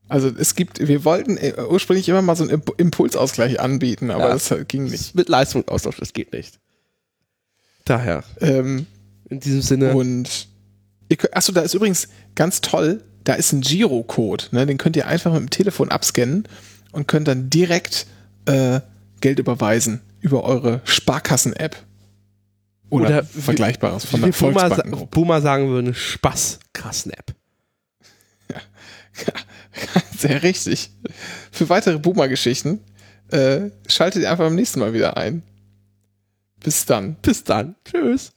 [0.08, 4.28] Also es gibt, wir wollten äh, ursprünglich immer mal so einen Imp- Impulsausgleich anbieten, aber
[4.28, 4.34] Ja.
[4.34, 5.16] das ging nicht.
[5.16, 6.60] Mit Leistungsaustausch, das geht nicht.
[7.86, 8.86] Daher, Ähm,
[9.30, 9.96] in diesem Sinne.
[9.96, 10.48] und
[11.32, 14.66] achso, da ist übrigens ganz toll, da ist ein Girocode, ne?
[14.66, 16.48] den könnt ihr einfach mit dem Telefon abscannen
[16.92, 18.08] und könnt dann direkt
[18.46, 18.80] äh,
[19.20, 21.76] Geld überweisen über eure Sparkassen-App.
[22.90, 25.08] Oder, Oder Vergleichbares von der Volksbankengruppe.
[25.08, 27.34] Boomer sagen würde, Spaß, Kassen-App.
[30.18, 30.92] Sehr richtig.
[31.52, 32.80] Für weitere Boomer-Geschichten
[33.32, 35.42] äh, schaltet ihr einfach beim nächsten Mal wieder ein.
[36.64, 37.16] Bis dann.
[37.16, 37.76] Bis dann.
[37.86, 38.32] Tschüss.